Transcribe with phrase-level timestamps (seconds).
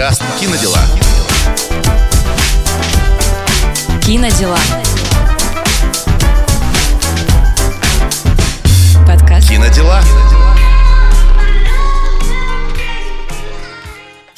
[0.00, 0.78] Подкаст «Кинодела».
[4.02, 4.58] Кинодела.
[9.06, 9.48] Подкаст.
[9.50, 10.00] Кинодела.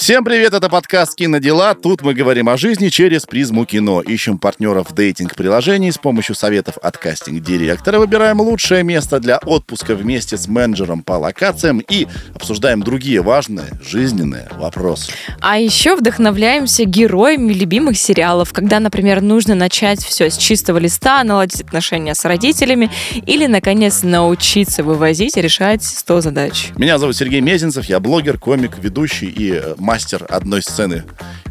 [0.02, 1.76] Всем привет, это подкаст «Кинодела».
[1.76, 4.00] Тут мы говорим о жизни через призму кино.
[4.00, 8.00] Ищем партнеров дейтинг-приложений с помощью советов от кастинг-директора.
[8.00, 14.48] Выбираем лучшее место для отпуска вместе с менеджером по локациям и обсуждаем другие важные жизненные
[14.56, 15.12] вопросы.
[15.40, 21.60] А еще вдохновляемся героями любимых сериалов, когда, например, нужно начать все с чистого листа, наладить
[21.60, 22.90] отношения с родителями
[23.24, 26.70] или, наконец, научиться вывозить и решать 100 задач.
[26.76, 31.04] Меня зовут Сергей Мезенцев, я блогер, комик, ведущий и э, мастер одной сцены,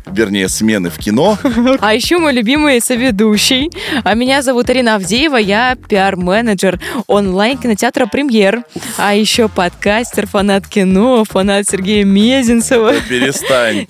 [0.07, 1.37] вернее, смены в кино.
[1.79, 3.69] А еще мой любимый соведущий.
[4.03, 8.63] А меня зовут Арина Авдеева, я пиар-менеджер онлайн-кинотеатра «Премьер».
[8.97, 12.93] А еще подкастер, фанат кино, фанат Сергея Мезенцева.
[13.07, 13.85] Перестань.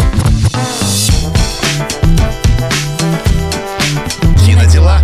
[4.45, 5.00] Кинодела.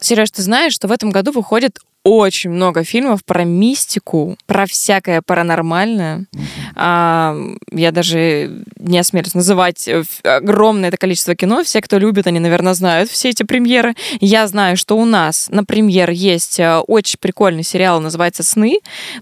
[0.00, 5.22] Сереж, ты знаешь, что в этом году выходит очень много фильмов про мистику, про всякое
[5.22, 6.26] паранормальное.
[6.74, 7.36] А,
[7.70, 11.62] я даже не осмелюсь называть э, огромное это количество кино.
[11.62, 13.94] Все, кто любит, они, наверное, знают все эти премьеры.
[14.20, 18.78] Я знаю, что у нас на премьер есть э, очень прикольный сериал, называется «Сны»,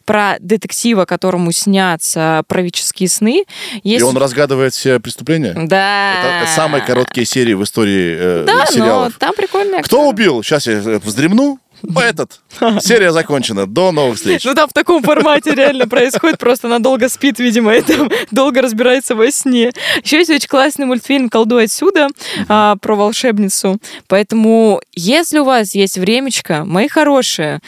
[0.06, 3.44] про детектива, которому снятся правительские сны.
[3.82, 4.04] И Есть...
[4.04, 5.54] он разгадывает все преступления?
[5.54, 6.42] Да.
[6.42, 9.18] Это самые короткие серии в истории э, Да, но сериалов.
[9.18, 9.82] там прикольно.
[9.82, 10.42] Кто убил?
[10.42, 11.58] Сейчас я э, вздремну.
[11.96, 12.40] Этот.
[12.80, 13.66] Серия закончена.
[13.66, 14.44] До новых встреч.
[14.44, 18.62] Ну там в таком формате реально происходит, просто она долго спит, видимо, и там долго
[18.62, 19.72] разбирается во сне.
[20.02, 22.08] Еще есть очень классный мультфильм «Колдуй отсюда»
[22.48, 23.78] а, про волшебницу.
[24.08, 27.60] Поэтому, если у вас есть времечко, мои хорошие,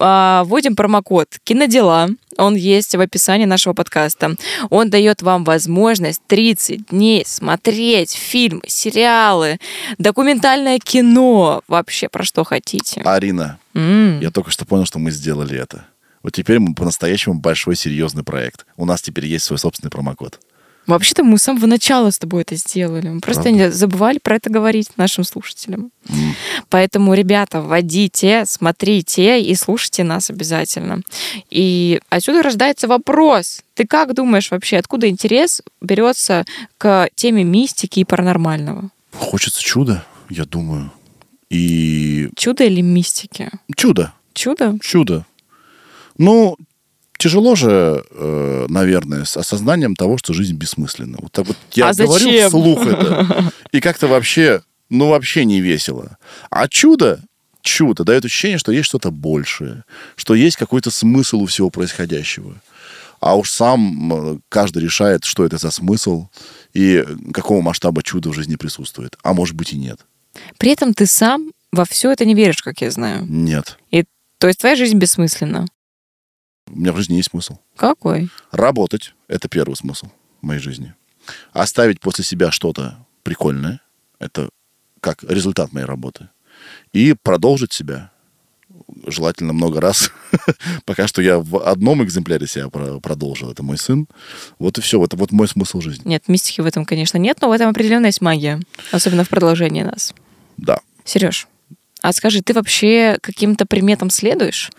[0.00, 2.08] вводим промокод «Кинодела».
[2.38, 4.36] Он есть в описании нашего подкаста.
[4.70, 9.58] Он дает вам возможность 30 дней смотреть фильмы, сериалы,
[9.98, 13.02] документальное кино, вообще про что хотите.
[13.02, 14.20] Арина, М.
[14.20, 15.84] я только что понял, что мы сделали это.
[16.22, 18.66] Вот теперь мы по-настоящему большой серьезный проект.
[18.76, 20.38] У нас теперь есть свой собственный промокод.
[20.90, 23.08] Вообще-то мы с самого начала с тобой это сделали.
[23.08, 23.58] Мы просто Правда?
[23.58, 25.90] не забывали про это говорить нашим слушателям.
[26.68, 31.02] Поэтому, ребята, вводите, смотрите и слушайте нас обязательно.
[31.50, 33.62] И отсюда рождается вопрос.
[33.74, 36.44] Ты как думаешь вообще, откуда интерес берется
[36.78, 38.90] к теме мистики и паранормального?
[39.12, 40.92] Хочется чуда, я думаю.
[41.50, 43.50] И Чудо или мистики?
[43.76, 44.12] чудо.
[44.34, 44.76] Чудо?
[44.80, 45.24] Чудо.
[46.18, 46.56] Ну,
[47.20, 51.18] тяжело же, э, наверное, с осознанием того, что жизнь бессмысленна.
[51.20, 52.48] Вот так вот я А говорю зачем?
[52.48, 56.16] вслух это, и как-то вообще, ну, вообще не весело.
[56.50, 57.20] А чудо,
[57.60, 59.84] чудо дает ощущение, что есть что-то большее,
[60.16, 62.54] что есть какой-то смысл у всего происходящего.
[63.20, 66.28] А уж сам э, каждый решает, что это за смысл
[66.72, 67.04] и
[67.34, 69.18] какого масштаба чуда в жизни присутствует.
[69.22, 70.00] А может быть и нет.
[70.56, 73.26] При этом ты сам во все это не веришь, как я знаю.
[73.28, 73.78] Нет.
[74.38, 75.66] То есть твоя жизнь бессмысленна.
[76.72, 77.58] У меня в жизни есть смысл.
[77.76, 78.30] Какой?
[78.52, 80.08] Работать— это первый смысл
[80.40, 80.94] в моей жизни.
[81.52, 83.80] Оставить после себя что-то прикольное—
[84.18, 84.48] это
[85.00, 86.28] как результат моей работы.
[86.92, 88.10] И продолжить себя
[89.06, 90.10] желательно много раз.
[90.84, 93.50] Пока что я в одном экземпляре себя про- продолжил.
[93.50, 94.06] Это мой сын.
[94.58, 95.02] Вот и все.
[95.04, 96.02] Это вот мой смысл жизни.
[96.06, 98.60] Нет, мистики в этом, конечно, нет, но в этом определенно есть магия.
[98.92, 100.14] Особенно в продолжении нас.
[100.56, 100.80] Да.
[101.04, 101.48] Сереж,
[102.02, 104.70] а скажи, ты вообще каким-то приметам следуешь?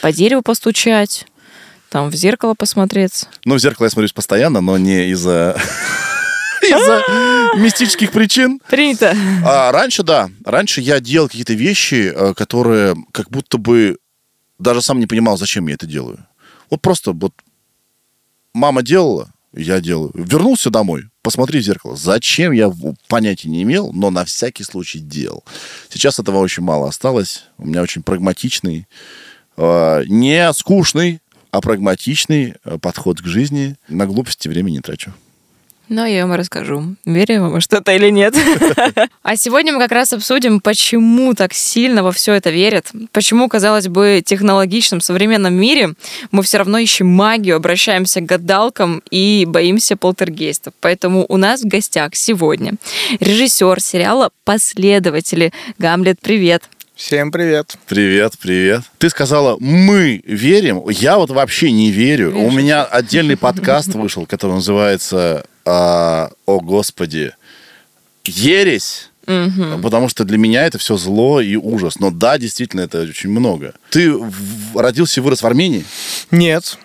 [0.00, 1.26] По дереву постучать,
[1.90, 3.28] там в зеркало посмотреться?
[3.44, 5.60] Ну, в зеркало я смотрюсь постоянно, но не из-за
[6.62, 8.60] из-за мистических причин.
[8.68, 9.16] Принято.
[9.44, 10.30] А раньше, да.
[10.44, 13.98] Раньше я делал какие-то вещи, э, которые как будто бы
[14.58, 16.26] даже сам не понимал, зачем я это делаю.
[16.70, 17.32] Вот просто вот
[18.52, 20.10] мама делала, я делаю.
[20.14, 21.96] Вернулся домой, посмотри в зеркало.
[21.96, 22.70] Зачем я
[23.08, 25.44] понятия не имел, но на всякий случай делал.
[25.88, 27.44] Сейчас этого очень мало осталось.
[27.56, 28.86] У меня очень прагматичный,
[29.56, 33.76] э, не скучный, а прагматичный э, подход к жизни.
[33.88, 35.12] На глупости времени не трачу.
[35.88, 38.34] Ну, я вам расскажу, верим во что-то или нет.
[39.22, 43.88] А сегодня мы как раз обсудим, почему так сильно во все это верят, почему, казалось
[43.88, 45.94] бы, технологичном современном мире
[46.30, 50.72] мы все равно ищем магию, обращаемся к гадалкам и боимся полтергейстов.
[50.80, 52.74] Поэтому у нас в гостях сегодня
[53.20, 55.52] режиссер сериала «Последователи».
[55.78, 56.64] Гамлет, привет.
[56.98, 57.76] Всем привет.
[57.86, 58.82] Привет, привет.
[58.98, 60.82] Ты сказала, мы верим.
[60.88, 62.36] Я вот вообще не верю.
[62.36, 67.32] У меня отдельный подкаст вышел, который называется а, «О, Господи,
[68.24, 69.12] ересь».
[69.26, 72.00] Потому что для меня это все зло и ужас.
[72.00, 73.74] Но да, действительно, это очень много.
[73.90, 74.12] Ты
[74.74, 75.84] родился и вырос в Армении?
[76.32, 76.78] Нет,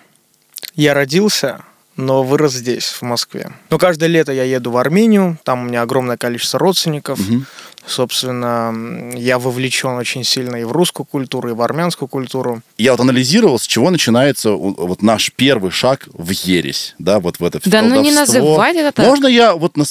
[0.76, 1.64] я родился
[1.96, 3.52] но вырос здесь, в Москве.
[3.70, 7.18] Но каждое лето я еду в Армению, там у меня огромное количество родственников.
[7.18, 7.46] Мгм.
[7.86, 12.62] Собственно, я вовлечен очень сильно и в русскую культуру, и в армянскую культуру.
[12.78, 17.44] Я вот анализировал, с чего начинается вот наш первый шаг в ересь, да, вот в
[17.44, 19.06] это Да ну не называть это так.
[19.06, 19.84] Можно я вот на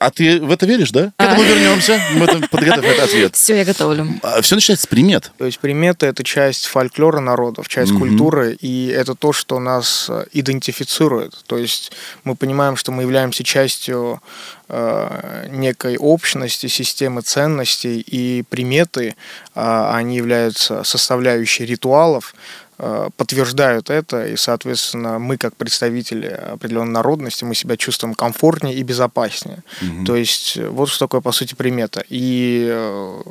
[0.00, 1.12] А ты в это веришь, да?
[1.16, 2.00] К этому вернемся.
[2.14, 3.34] Мы подготовим этот ответ.
[3.34, 4.08] Все, я готовлю.
[4.42, 5.32] Все начинается с примет.
[5.38, 10.26] То есть приметы— это часть фольклора народов, часть культуры, и это то, что нас э,
[10.32, 11.34] идентифицирует.
[11.46, 11.92] То есть
[12.24, 14.20] мы понимаем, что мы являемся частью
[15.50, 19.14] некой общности, системы ценностей, и приметы,
[19.54, 22.34] э, они являются составляющей ритуалов,
[22.78, 28.82] э, подтверждают это, и, соответственно, мы, как представители определенной народности, мы себя чувствуем комфортнее и
[28.82, 29.62] безопаснее.
[30.04, 32.02] То есть э, вот что такое, по сути, примета.
[32.08, 33.22] И э,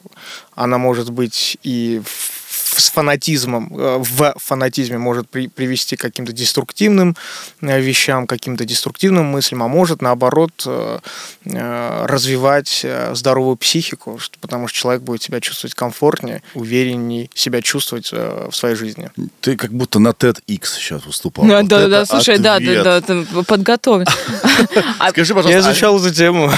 [0.56, 2.44] она может быть и в-
[2.80, 7.16] с фанатизмом, э, в фанатизме может при- привести к каким-то деструктивным
[7.62, 11.00] э, вещам, каким-то деструктивным мыслям, а может, наоборот, э,
[12.06, 18.75] развивать здоровую психику, потому что человек будет себя чувствовать комфортнее, увереннее себя чувствовать в своей
[18.75, 19.10] жизни.
[19.42, 21.45] Ты как будто на TEDx сейчас выступал.
[21.45, 22.83] Да, Вот да, да, слушай, да, ответ.
[22.83, 24.07] да, да, ты подготовь.
[25.00, 26.50] А Скажи, Я пожалуйста, изучал эту тему.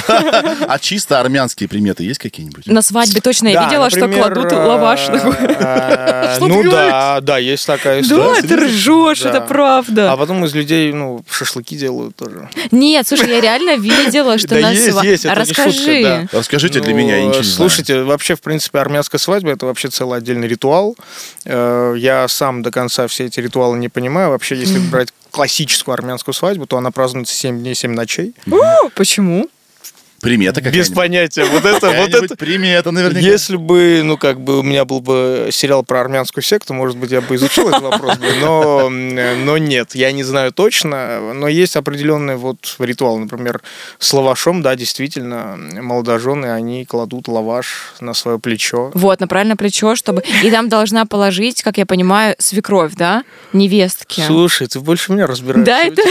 [0.67, 2.67] а, чисто армянские приметы есть какие-нибудь?
[2.67, 5.35] На свадьбе точно я видела, что кладут лаваш такой.
[6.07, 8.41] Э, Ну да, да, есть такая Да, история.
[8.41, 9.29] ты ржешь, Да.
[9.29, 10.11] это правда.
[10.11, 12.49] А потом из людей, ну, шашлыки делают тоже.
[12.71, 16.03] Нет, слушай, я реально видела, что Да на есть, сва- есть, это не шутка, Расскажи.
[16.03, 16.27] да.
[16.37, 17.43] Расскажите для Ну, меня, я ничего.
[17.43, 20.95] Слушайте, вообще, в принципе, армянская свадьба это вообще целый отдельный ритуал.
[21.45, 24.29] Э, Я сам до конца все эти ритуалы не понимаю.
[24.29, 28.33] Вообще, если брать классическую армянскую свадьбу, то она празднуется 7 дней, 7 ночей.
[28.51, 29.49] О, Почему?
[30.21, 30.89] Примета какая-нибудь.
[30.89, 31.45] Без понятия.
[31.45, 32.35] Вот это, вот это.
[32.35, 33.19] примета наверняка.
[33.19, 37.11] Если бы, ну, как бы у меня был бы сериал про армянскую секту, может быть,
[37.11, 42.35] я бы изучил этот вопрос, но, но нет, я не знаю точно, но есть определенный
[42.35, 43.61] вот ритуал, например,
[43.99, 49.95] с лавашом, да, действительно, молодожены, они кладут лаваш на свое плечо, Вот, на правильное плечо,
[49.95, 50.23] чтобы...
[50.43, 53.23] И там должна положить, как я понимаю, свекровь, да?
[53.53, 54.21] Невестки.
[54.25, 55.65] Слушай, ты больше меня разбираешься.
[55.65, 56.01] Да, это...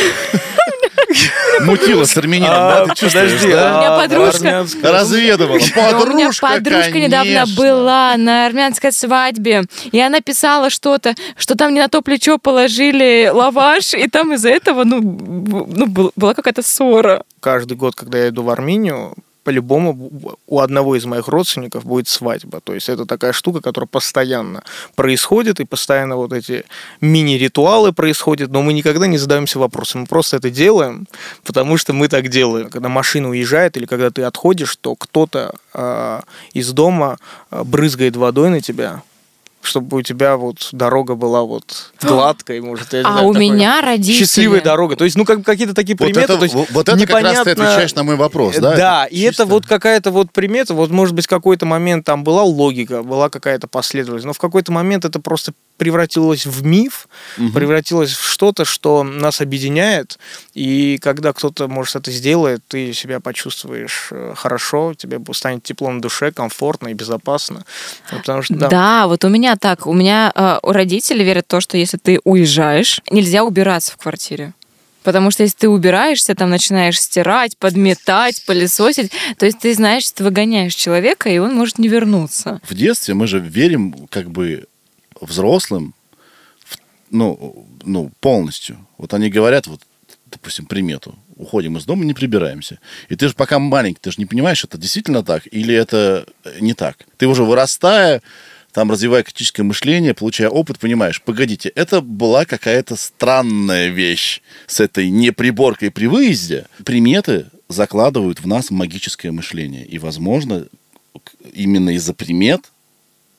[1.61, 2.83] Мутила с армянином, да?
[2.83, 3.75] А, Ты чувствуешь, подожди, да?
[3.75, 5.59] У меня а, подружка- Разведывала.
[5.59, 11.57] Да, у меня Подружка, подружка недавно была на армянской свадьбе, и она писала что-то, что
[11.57, 16.35] там не на то плечо положили лаваш, и там из-за этого, ну, ну был- была
[16.35, 17.23] какая-то ссора.
[17.41, 19.15] Каждый год, когда я иду в Армению,
[19.47, 20.11] по-любому
[20.49, 22.61] у одного из моих родственников будет свадьба.
[22.61, 24.65] То есть это такая штука, которая постоянно
[24.97, 26.65] происходит, и постоянно вот эти
[27.01, 30.01] мини-ритуалы происходят, но мы никогда не задаемся вопросом.
[30.01, 31.07] Мы просто это делаем,
[31.45, 32.71] потому что мы так делаем.
[32.71, 36.21] Когда машина уезжает или когда ты отходишь, то кто-то э,
[36.53, 37.19] из дома
[37.53, 39.03] э, брызгает водой на тебя,
[39.67, 43.49] чтобы у тебя вот дорога была вот гладкой, может, я не А знаю, у такой
[43.51, 44.25] меня родители...
[44.25, 44.97] счастливая дорога.
[44.97, 46.33] То есть, ну, как какие-то такие Вот приметы.
[46.33, 48.77] это, то есть вот это как раз ты непонятно- отвечаешь на мой вопрос, да?
[48.77, 52.25] да, и чисто- это вот какая-то вот примета, вот может быть в какой-то момент там
[52.25, 57.53] была логика, была какая-то последовательность, но в какой-то момент это просто превратилось в миф, Мгм.
[57.53, 60.19] превратилось в что-то, что нас объединяет,
[60.55, 66.01] и когда кто-то, может, это сделает, ты себя почувствуешь э, хорошо, тебе станет тепло на
[66.01, 67.65] душе, комфортно и безопасно,
[68.11, 68.69] потому что Да.
[68.69, 69.87] да, вот у меня так.
[69.87, 74.53] У меня э, родители верят в то, что если ты уезжаешь, нельзя убираться в квартире.
[75.03, 80.17] Потому что если ты убираешься, там начинаешь стирать, подметать, пылесосить, то есть ты знаешь, что
[80.17, 82.61] ты выгоняешь человека, и он может не вернуться.
[82.69, 84.65] В детстве мы же верим как бы
[85.21, 85.95] взрослым,
[87.11, 88.79] ну, ну, полностью.
[88.99, 89.81] Вот они говорят, вот,
[90.27, 91.15] допустим, примету.
[91.37, 92.79] Уходим из дома, не прибираемся.
[93.09, 96.59] И ты же пока маленький, ты же не понимаешь, это действительно так или это э,
[96.61, 96.97] не так.
[97.19, 98.23] Ты уже вырастая,
[98.73, 105.09] там, развивая критическое мышление, получая опыт, понимаешь, погодите, это была какая-то странная вещь с этой
[105.09, 106.67] неприборкой при выезде.
[106.85, 109.85] Приметы закладывают в нас магическое мышление.
[109.85, 110.67] И, возможно,
[111.53, 112.71] именно из-за примет,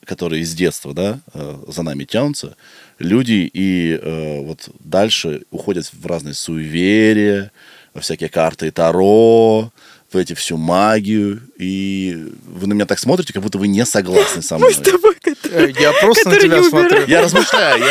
[0.08, 2.56] которые из детства, да, э, за нами тянутся,
[2.98, 7.52] люди и э, вот дальше уходят в разные суеверия,
[7.92, 9.70] во всякие карты Таро,
[10.10, 14.40] в эти всю магию, и вы на меня так смотрите, как будто вы не согласны
[14.40, 14.72] со мной.
[14.72, 17.04] Э, я просто на тебя не смотрю.
[17.06, 17.84] Я размышляю.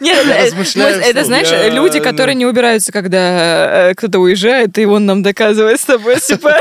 [0.00, 3.94] Нет, Я э, размышляю может, это, знаешь, Я, люди, ну- которые не убираются, когда э,
[3.94, 6.56] кто-то уезжает, и он нам доказывает с тобой, типа...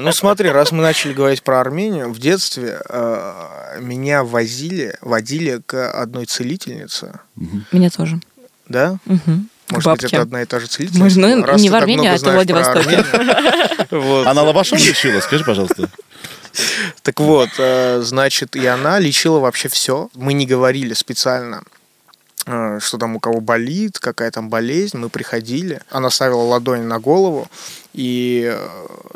[0.00, 5.90] Ну смотри, раз мы начали говорить про Армению, в детстве э, меня возили, водили к
[5.90, 7.20] одной целительнице,
[7.72, 8.20] Меня тоже.
[8.68, 8.98] да?
[9.06, 9.48] Мгм.
[9.70, 10.16] Может быть, бабке.
[10.16, 11.02] это одна и та же целительница?
[11.02, 13.04] Может, ну, Раз не в Армении, а это Владивостоке.
[14.28, 15.20] Она лавашом лечила?
[15.20, 15.88] Скажи, пожалуйста.
[17.02, 20.08] Так вот, э, значит, и она лечила вообще все.
[20.14, 21.62] Мы не говорили специально
[22.46, 24.96] что там у кого болит, какая там болезнь.
[24.98, 27.48] Мы приходили, она ставила ладонь на голову
[27.92, 28.68] и э,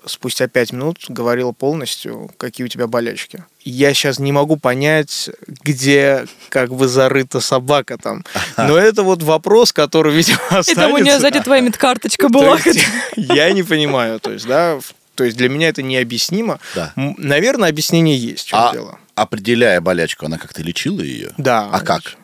[0.07, 3.45] спустя пять минут говорила полностью, какие у тебя болячки.
[3.63, 8.25] Я сейчас не могу понять, где как бы зарыта собака там.
[8.57, 10.73] Но это вот вопрос, который, видимо, останется.
[10.73, 12.59] И там у нее сзади твоя медкарточка была.
[13.17, 14.79] Я не понимаю, то есть, да,
[15.15, 16.59] то есть для меня это необъяснимо.
[16.75, 16.93] Да.
[16.97, 18.99] Наверное, объяснение есть, в чем А дело.
[19.15, 21.33] определяя болячку, она как-то лечила ее?
[21.37, 21.69] Да.
[21.71, 22.17] А как?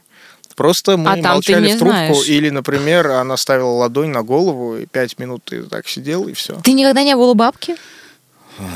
[0.57, 2.29] Просто мы А молчали в трубку, знаешь.
[2.29, 6.59] или, например, она ставила ладонь на голову, и пять минут ты так сидел, и все.
[6.65, 7.77] Ты никогда не был у бабки?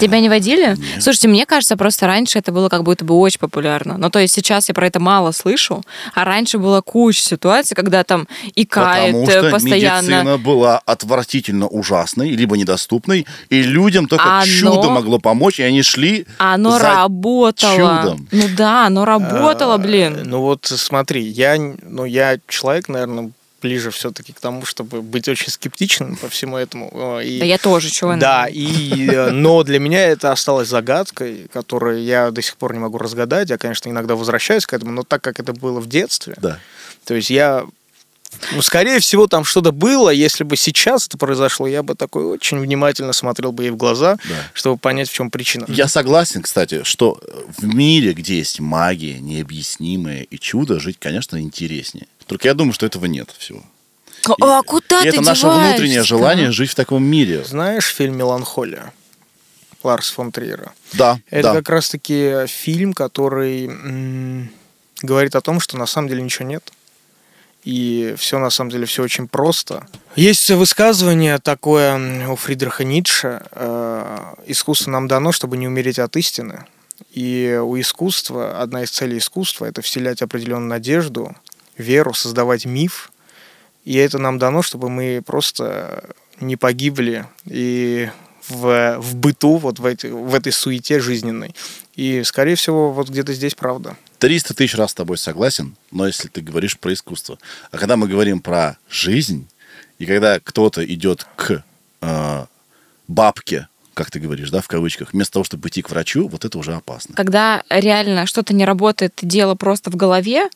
[0.01, 0.77] Тебя не водили?
[1.01, 3.97] Слушайте, мне кажется, просто раньше это было как будто бы очень популярно.
[3.99, 5.83] Ну, то есть сейчас я про это мало слышу,
[6.15, 10.07] а раньше была куча ситуаций, когда там икает Потому э, что постоянно.
[10.07, 15.83] медицина была отвратительно ужасной, либо недоступной, и людям только Оно- чудо могло помочь, и они
[15.83, 17.77] шли Оно за работало.
[17.77, 18.29] чудом.
[18.33, 20.23] Ну да, оно работало, А, блин.
[20.25, 25.51] Ну вот смотри, я, ну, я человек, наверное, ближе все-таки к тому, чтобы быть очень
[25.51, 26.91] скептичным по всему этому.
[26.93, 31.49] Э, И, Да я тоже, чего Да, и, э, но для меня это осталось загадкой,
[31.53, 33.51] которую я до сих пор не могу разгадать.
[33.51, 36.59] Я, конечно, иногда возвращаюсь к этому, но так как это было в детстве, Да.
[37.05, 37.65] то есть я
[38.53, 40.09] ну, скорее всего, там что-то было.
[40.11, 44.19] Если бы сейчас это произошло, я бы такой очень внимательно смотрел бы ей в глаза,
[44.29, 44.35] Да.
[44.55, 45.65] чтобы понять, в чем причина.
[45.69, 47.21] Я согласен, кстати, что
[47.59, 52.07] в мире, где есть магия, необъяснимое и чудо, жить, конечно, интереснее.
[52.31, 53.61] Только я думаю, что этого нет всего.
[54.41, 57.43] А куда и ты это наше внутреннее желание жить в таком мире.
[57.43, 58.93] Знаешь фильм «Меланхолия»
[59.83, 60.73] Ларс фон Триера?
[60.93, 61.55] Да, Это да.
[61.55, 64.49] как раз-таки фильм, который м,
[65.03, 66.73] говорит о том, что на самом деле ничего нет.
[67.65, 69.89] И все на самом деле все очень просто.
[70.15, 73.43] Есть высказывание такое у Фридриха Ницше.
[73.51, 76.65] э, Искусство нам дано, чтобы не умереть от истины.
[77.13, 81.35] И у искусства, одна из целей искусства, это вселять определенную надежду,
[81.77, 83.13] веру, создавать миф.
[83.85, 86.11] И это нам дано, чтобы мы просто
[86.41, 88.11] не погибли и
[88.49, 91.55] в, в быту, вот в, эти- в этой суете жизненной.
[91.95, 93.97] И, скорее всего, вот где-то здесь правда.
[94.19, 97.39] 300 тысяч раз с тобой согласен, но если ты говоришь про искусство.
[97.71, 99.49] А когда мы говорим про жизнь,
[99.99, 101.63] и когда кто-то идет к
[102.01, 102.45] э,
[103.09, 106.57] бабке, как ты говоришь, да, в кавычках, вместо того, чтобы идти к врачу, вот это
[106.59, 107.15] уже опасно.
[107.15, 110.49] Когда реально что-то не работает, дело просто в голове,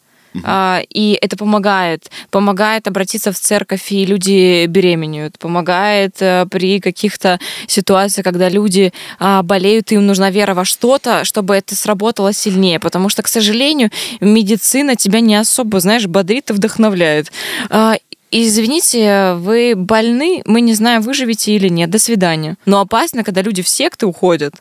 [0.42, 2.10] а, и это помогает.
[2.30, 5.38] Помогает обратиться в церковь, и люди беременеют.
[5.38, 11.24] Помогает э, при каких-то ситуациях, когда люди а, болеют, и им нужна вера во что-то,
[11.24, 12.80] чтобы это сработало сильнее.
[12.80, 17.30] Потому что, к сожалению, медицина тебя не особо, знаешь, бодрит и вдохновляет.
[18.36, 21.88] Извините, вы больны, мы не знаем, выживете или нет.
[21.88, 22.56] До свидания.
[22.66, 24.54] Но опасно, когда люди в секты уходят,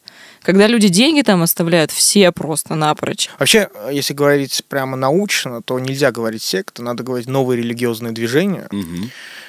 [0.44, 3.30] когда люди деньги там оставляют, все просто напрочь.
[3.40, 8.70] Вообще, если говорить прямо научно, то нельзя говорить секта, надо говорить новые религиозные движения.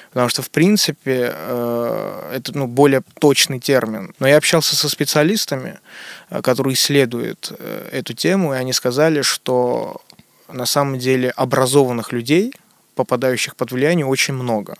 [0.09, 4.15] Потому что, в принципе, э, это ну, более точный термин.
[4.19, 5.77] Но я общался со специалистами,
[6.29, 10.01] э, которые исследуют э, эту тему, и они сказали, что
[10.47, 12.53] на самом деле образованных людей,
[12.95, 14.75] попадающих под влияние, очень много.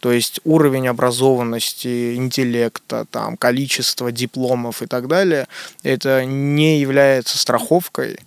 [0.00, 5.46] То есть уровень образованности, интеллекта, там, количество дипломов и так далее,
[5.82, 8.18] это не является страховкой,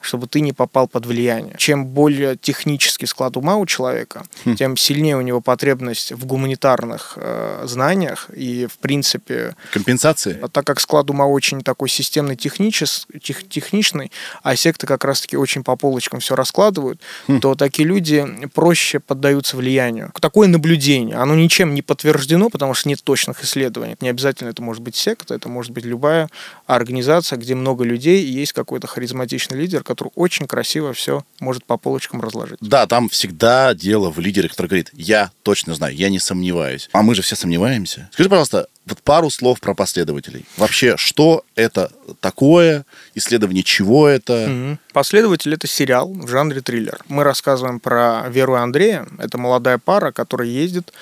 [0.00, 1.56] чтобы ты не попал под влияние.
[1.58, 4.22] Чем более технический склад ума у человека,
[4.56, 10.38] тем сильнее у него потребность в гуманитарных э, знаниях и, в принципе, Компенсации?
[10.40, 14.12] а так как склад ума очень такой системный, техничес, тех- техничный,
[14.44, 17.00] а секты как раз-таки очень по полочкам все раскладывают,
[17.42, 20.12] то такие люди проще поддаются влиянию.
[20.20, 23.96] Такое наблюдение, оно ничем не подтверждено, потому что нет точных исследований.
[24.00, 26.28] Не обязательно это может быть секта, это может быть любая
[26.66, 31.76] организация, где много людей, и есть какой-то харизматичный лидер, который очень красиво все может по
[31.76, 32.58] полочкам разложить.
[32.60, 36.88] Да, там всегда дело в лидере, который говорит, я точно знаю, я не сомневаюсь.
[36.92, 38.08] А мы же все сомневаемся.
[38.12, 40.44] Скажи, пожалуйста, вот пару слов про последователей.
[40.56, 41.90] Вообще, что это
[42.20, 42.84] такое?
[43.14, 44.46] Исследование чего это?
[44.48, 44.78] Мгм.
[44.92, 46.98] Последователь это сериал в жанре триллер.
[47.08, 49.06] Мы рассказываем про Веру и Андрея.
[49.18, 50.92] Это молодая пара, которая ездит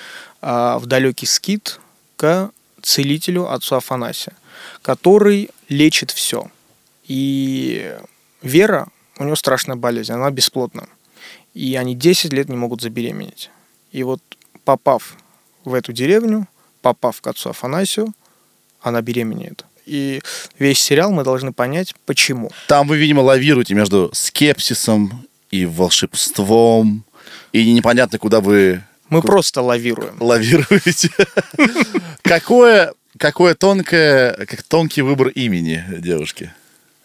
[0.41, 1.79] а, в далекий скит
[2.15, 2.51] к
[2.81, 4.33] целителю отцу Афанасия,
[4.81, 6.49] который лечит все.
[7.07, 7.95] И
[8.41, 10.87] Вера, у нее страшная болезнь, она бесплодна.
[11.53, 13.49] И они 10 лет не могут забеременеть.
[13.91, 14.21] И вот
[14.63, 15.15] попав
[15.63, 16.47] в эту деревню,
[16.93, 18.13] попав к отцу Афанасию,
[18.81, 19.65] она беременеет.
[19.85, 20.21] И
[20.59, 22.49] весь сериал мы должны понять, почему.
[22.67, 27.03] Там вы, видимо, лавируете между скепсисом и волшебством,
[27.51, 30.15] и непонятно, куда вы Мы просто лавируем.
[30.19, 31.09] лавируете.
[32.21, 36.51] Какое, какое тонкое, как тонкий выбор имени девушки.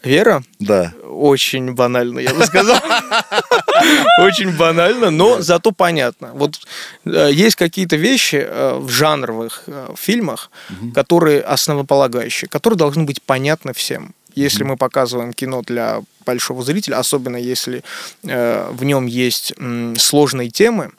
[0.05, 0.43] Вера?
[0.59, 0.93] Да.
[1.05, 2.77] Очень банально, я бы сказал.
[4.19, 6.33] Очень банально, но зато понятно.
[6.35, 6.57] Вот
[7.05, 10.51] э, есть какие-то вещи э, в жанровых э, фильмах,
[10.95, 14.15] которые основополагающие, которые должны быть понятны всем.
[14.35, 17.85] Если мы показываем кино для большого зрителя, особенно если
[18.23, 19.53] в нем есть
[19.99, 20.93] сложные темы,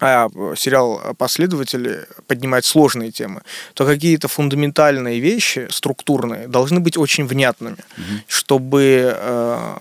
[0.00, 3.42] а сериал «Последователи» поднимает сложные темы,
[3.74, 8.22] то какие-то фундаментальные вещи, структурные, должны быть очень внятными, угу.
[8.26, 9.76] чтобы э,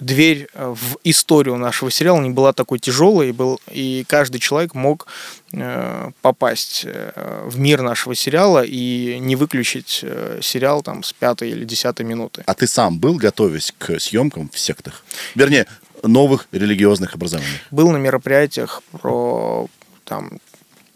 [0.00, 5.06] дверь в историю нашего сериала не была такой тяжелой, и, был, и каждый человек мог
[5.52, 11.50] э, попасть э, в мир нашего сериала и не выключить э, сериал там с пятой
[11.50, 12.42] или десятой минуты.
[12.46, 15.04] А ты сам был, готовясь к съемкам в сектах?
[15.34, 15.66] Вернее,
[16.02, 17.60] новых религиозных образований?
[17.70, 19.66] Был на мероприятиях про...
[20.04, 20.38] Там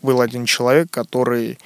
[0.02, 1.59] был один человек, который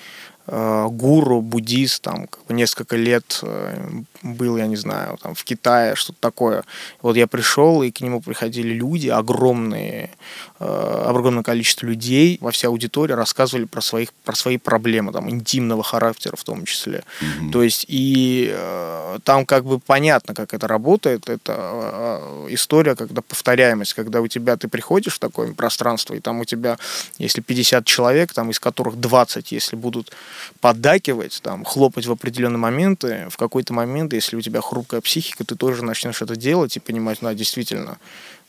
[0.46, 3.88] э, гуру, буддист, там несколько лет э,
[4.22, 6.64] был, я не знаю, там в Китае, что-то такое.
[7.02, 10.10] Вот я пришел, и к нему приходили люди, огромные,
[10.58, 16.36] огромное количество людей во всей аудитории рассказывали про, своих, про свои проблемы, там, интимного характера
[16.36, 17.04] в том числе.
[17.20, 17.50] Mm-hmm.
[17.50, 21.28] То есть, и э, там как бы понятно, как это работает.
[21.28, 26.40] Это э, история, когда повторяемость, когда у тебя, ты приходишь в такое пространство, и там
[26.40, 26.78] у тебя,
[27.18, 30.12] если 50 человек, там, из которых 20, если будут
[30.60, 35.54] поддакивать, там, хлопать в определенные моменты, в какой-то момент если у тебя хрупкая психика, ты
[35.54, 37.98] тоже начнешь это делать и понимать, ну, действительно,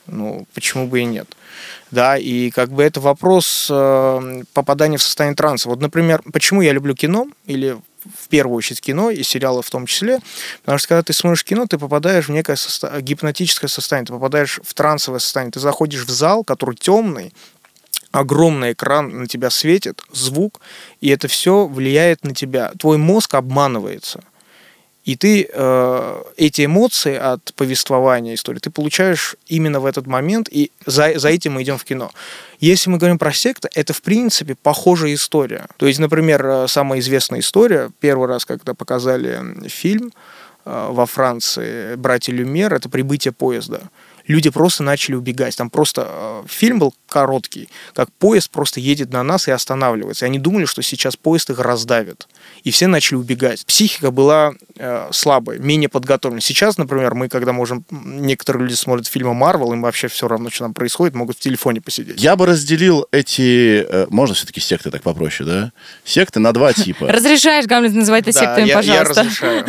[0.08, 1.28] ну, почему бы и нет.
[1.92, 5.70] Да, и как бы это вопрос э, попадания в состояние транса.
[5.70, 7.78] Вот, например, почему я люблю кино, или
[8.16, 10.20] в первую очередь кино и сериалы в том числе,
[10.62, 13.02] потому что когда ты смотришь кино, ты попадаешь в некое состо...
[13.02, 17.34] гипнотическое состояние, ты попадаешь в трансовое состояние, ты заходишь в зал, который темный,
[18.12, 20.62] огромный экран на тебя светит, звук,
[21.02, 22.72] и это все влияет на тебя.
[22.80, 24.24] Твой мозг обманывается–
[25.08, 30.70] и ты э, эти эмоции от повествования истории ты получаешь именно в этот момент, и
[30.86, 32.12] за, за этим мы идем в кино.
[32.60, 35.67] Если мы говорим про секты, это в принципе похожая история.
[35.78, 40.12] То есть, например, э, самая известная история, первый раз, когда показали фильм
[40.65, 43.80] э, во Франции «Братья Люмер», это «Прибытие поезда»
[44.28, 45.56] люди просто начали убегать.
[45.58, 50.26] Там просто э, фильм был короткий, как поезд просто едет на нас и останавливается.
[50.26, 52.28] И они думали, что сейчас поезд их раздавит.
[52.63, 53.66] И все начали убегать.
[53.66, 56.42] Психика была э, слабой, менее подготовленной.
[56.42, 57.86] Сейчас, например, мы, когда можем...
[57.90, 61.82] Некоторые люди смотрят фильмы Марвел, им вообще все равно, что там происходит, могут в телефоне
[61.82, 62.22] посидеть.
[62.22, 63.86] Я бы разделил эти...
[63.88, 65.72] Э, можно все-таки секты так попроще, да?
[66.04, 67.08] Секты на два типа.
[67.12, 68.94] Разрешаешь, Гамлет, называть это сектами, пожалуйста?
[68.94, 69.66] я разрешаю.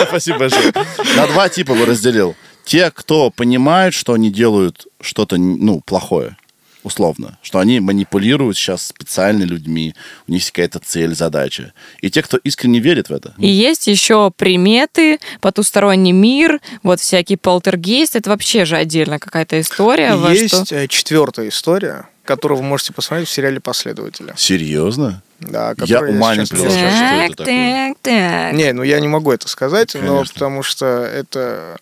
[0.08, 0.72] Спасибо большое.
[1.16, 2.34] На два типа бы разделил
[2.70, 6.36] те, кто понимают, что они делают что-то ну, плохое,
[6.84, 9.96] условно, что они манипулируют сейчас специально людьми,
[10.28, 11.72] у них есть какая-то цель, задача.
[12.00, 13.34] И те, кто искренне верит в это.
[13.38, 20.14] И есть еще приметы, потусторонний мир, вот всякий полтергейст, это вообще же отдельно какая-то история.
[20.14, 20.76] И есть что...
[20.76, 24.32] Э, четвертая история, которую вы можете посмотреть в сериале «Последователи».
[24.36, 25.24] Серьезно?
[25.40, 27.94] Да, я ума не приложу, что это такое.
[27.94, 28.52] Так, так.
[28.52, 30.14] Не, ну я не могу это сказать, Конечно.
[30.14, 31.76] но потому что это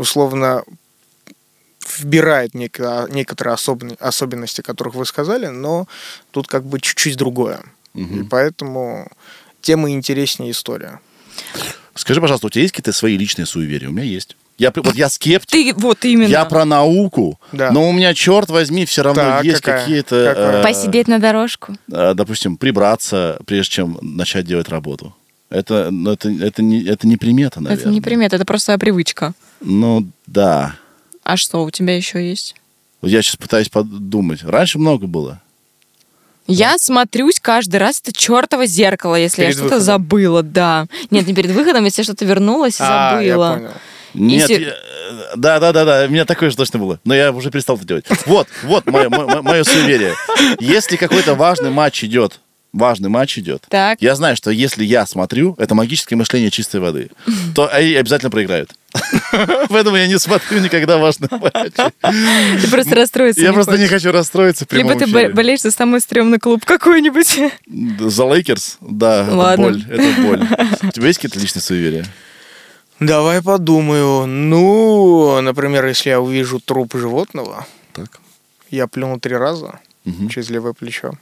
[0.00, 0.64] условно
[1.98, 3.56] вбирает некоторые
[4.00, 5.86] особенности, которых вы сказали, но
[6.30, 7.60] тут как бы чуть-чуть другое.
[7.94, 8.14] Угу.
[8.14, 9.10] И поэтому
[9.60, 11.00] тема интереснее история.
[11.94, 13.88] Скажи, пожалуйста, у тебя есть какие-то свои личные суеверия?
[13.88, 14.36] У меня есть.
[14.56, 15.74] Я, вот я скептик.
[15.74, 16.28] Ты вот именно.
[16.28, 17.38] Я про науку.
[17.52, 17.70] Да.
[17.70, 20.16] Но у меня, черт возьми, все равно так, есть какие-то...
[20.16, 21.76] Э, Посидеть на дорожку.
[21.92, 25.14] Э, допустим, прибраться, прежде чем начать делать работу.
[25.50, 27.82] Это, это, это, не, это не примета, наверное.
[27.82, 29.34] Это не примета, это просто привычка.
[29.60, 30.76] Ну, да.
[31.22, 32.54] А что у тебя еще есть?
[33.02, 34.42] Я сейчас пытаюсь подумать.
[34.42, 35.40] Раньше много было.
[36.46, 36.78] Я да.
[36.78, 40.86] смотрюсь каждый раз это чертово зеркало, если перед я что-то забыла, да.
[41.10, 43.52] Нет, не перед выходом, если что-то вернулось и а, забыла.
[43.52, 43.72] Я понял.
[44.14, 44.74] Нет, я,
[45.36, 46.98] да, да, да, да, у меня такое же точно было.
[47.04, 48.06] Но я уже перестал это делать.
[48.26, 50.14] Вот, вот мое, мое, мое суеверие.
[50.58, 52.40] Если какой-то важный матч идет
[52.72, 54.00] важный матч идет, так.
[54.00, 57.10] я знаю, что если я смотрю, это магическое мышление чистой воды,
[57.54, 58.72] то они обязательно проиграют.
[59.68, 61.74] Поэтому я не смотрю никогда важный матч.
[61.74, 66.64] Ты просто расстроиться Я просто не хочу расстроиться Либо ты болеешь за самый стрёмный клуб
[66.64, 67.38] какой-нибудь.
[68.00, 68.78] За Лейкерс?
[68.80, 69.84] Да, это боль.
[69.88, 70.48] Это боль.
[70.82, 72.06] У тебя есть какие-то личные суеверия?
[73.00, 74.26] Давай подумаю.
[74.26, 78.20] Ну, например, если я увижу труп животного, так.
[78.70, 80.28] я плюну три раза угу.
[80.28, 81.12] через левое плечо.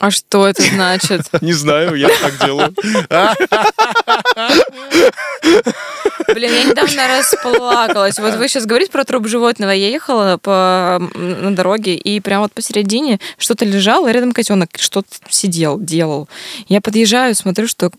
[0.00, 1.22] А что это значит?
[1.40, 2.74] Не знаю, я так делаю.
[6.34, 8.18] Блин, я недавно расплакалась.
[8.18, 9.70] Вот вы сейчас говорите про труп животного.
[9.70, 15.08] Я ехала по, на дороге, и прямо вот посередине что-то лежало, и рядом котенок что-то
[15.28, 16.28] сидел, делал.
[16.68, 17.90] Я подъезжаю, смотрю, что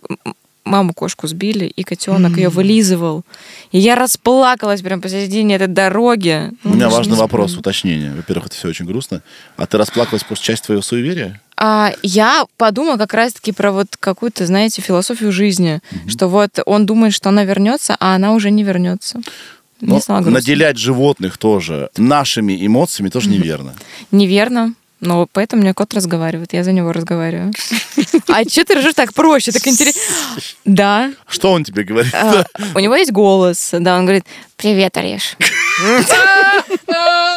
[0.66, 3.24] маму кошку сбили, и котенок ее вылизывал.
[3.72, 6.52] И я расплакалась прям посередине этой дороги.
[6.64, 8.14] У Ну, меня даже важный вопрос, уточнение.
[8.14, 9.22] Во-первых, это все очень грустно.
[9.58, 11.42] А ты расплакалась после часть твоего суеверия?
[11.58, 17.14] А, я подумала как раз-таки про вот какую-то, знаете, философию жизни, что вот он думает,
[17.14, 19.22] что она вернется, а она уже не вернется.
[19.82, 23.74] Но наделять животных тоже нашими эмоциями тоже неверно.
[24.12, 24.74] Неверно.
[25.02, 27.54] Но поэтому у меня кот разговаривает, я за него разговариваю.
[28.28, 30.02] А что ты ржешь так проще, так интересно?
[30.66, 31.12] Да.
[31.28, 32.14] Что он тебе говорит?
[32.14, 34.26] а, У него есть голос, да, он говорит,
[34.58, 35.38] привет, Ореш.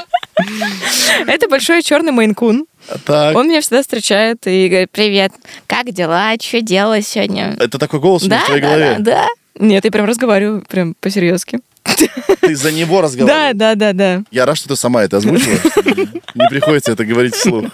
[1.27, 2.67] Это большой черный мейнкун.
[3.05, 3.37] Так.
[3.37, 5.33] Он меня всегда встречает и говорит, привет,
[5.67, 7.55] как дела, что делала сегодня?
[7.59, 8.97] Это такой голос Да, в твоей да, голове.
[8.99, 9.29] да, да.
[9.67, 11.59] Нет, я прям разговариваю, прям по-серьезки.
[12.41, 13.57] Ты за него Да, разговариваешь.
[13.57, 14.23] да, да, да.
[14.31, 15.59] Я рад, что ты сама это озвучила.
[16.35, 17.67] Не приходится это говорить вслух.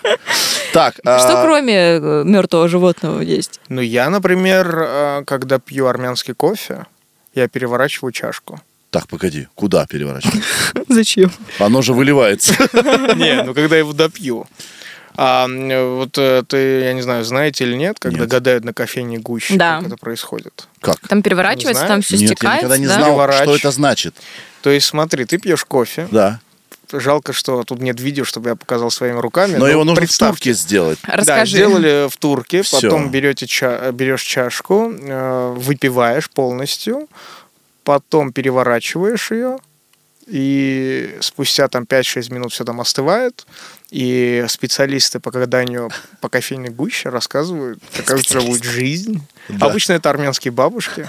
[0.73, 3.61] Так, Что а, кроме мертвого животного есть?
[3.69, 6.87] Ну, я, например, э, когда пью армянский кофе,
[7.35, 8.61] я переворачиваю чашку.
[8.91, 10.43] так, погоди, куда переворачивать?
[10.89, 11.31] Зачем?
[11.59, 12.55] Оно же выливается.
[13.17, 14.47] Не, ну когда я его допью.
[15.17, 18.29] А вот э, ты, я не знаю, знаете или нет, когда Нет.
[18.29, 19.79] гадают на кофейне гуще, Да.
[19.79, 20.67] как это происходит.
[20.81, 20.99] Как?
[21.09, 22.57] Там переворачивается, там все Нет, я стекает.
[22.59, 22.95] никогда не да?
[22.95, 24.15] знал, что это значит.
[24.63, 26.09] То есть, смотри, ты пьешь кофе.
[26.11, 26.41] Да.
[26.93, 29.57] Жалко, что тут нет видео, чтобы я показал своими руками.
[29.57, 30.33] Но его нужно в представьте.
[30.37, 30.99] турке сделать.
[31.07, 31.57] Да, Расскажи.
[31.57, 32.81] сделали в турке, Всё.
[32.81, 37.09] потом берете ча- берешь чашку, э, выпиваешь полностью,
[37.85, 39.59] потом переворачиваешь ее,
[40.27, 43.47] и спустя там 5-6 минут все там остывает,
[43.95, 45.89] и специалисты по гаданию
[46.21, 49.23] по кофейной гуще рассказывают, тебя будет жизнь.
[49.49, 49.67] Да.
[49.67, 51.09] Обычно это армянские бабушки,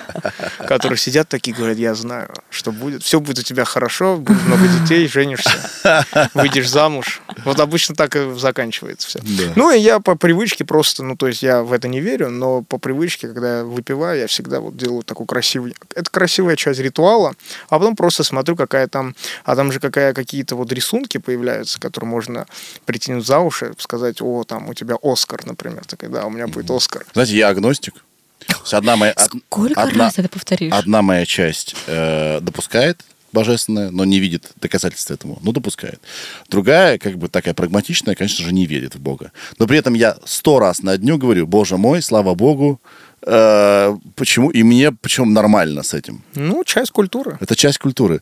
[0.60, 3.02] которые сидят такие, говорят, я знаю, что будет.
[3.02, 7.22] Все будет у тебя хорошо, будет много детей, женишься, выйдешь замуж.
[7.44, 9.20] Вот обычно так и заканчивается все.
[9.24, 9.54] Да.
[9.56, 12.62] Ну, и я по привычке просто, ну, то есть я в это не верю, но
[12.62, 15.74] по привычке, когда я выпиваю, я всегда вот делаю такую красивую...
[15.96, 17.34] Это красивая часть ритуала,
[17.70, 19.16] а потом просто смотрю, какая там...
[19.44, 22.46] А там же какая, какие-то вот рисунки появляются, которые можно
[22.86, 25.84] притянуть за уши, сказать, о, там у тебя Оскар, например.
[25.86, 27.06] Такая, да, у меня будет Оскар.
[27.14, 27.94] Знаете, я агностик.
[28.72, 30.72] Одна моя, Сколько одна, раз это повторишь?
[30.74, 35.40] одна моя часть э, допускает божественное, но не видит доказательств этому.
[35.42, 36.00] Ну, допускает.
[36.50, 39.32] Другая, как бы такая прагматичная, конечно же, не верит в Бога.
[39.60, 42.80] Но при этом я сто раз на дню говорю, Боже мой, слава Богу,
[43.26, 44.52] э, почему?
[44.52, 46.22] И мне причем нормально с этим.
[46.36, 47.38] Ну, часть культуры.
[47.42, 48.22] Это часть культуры.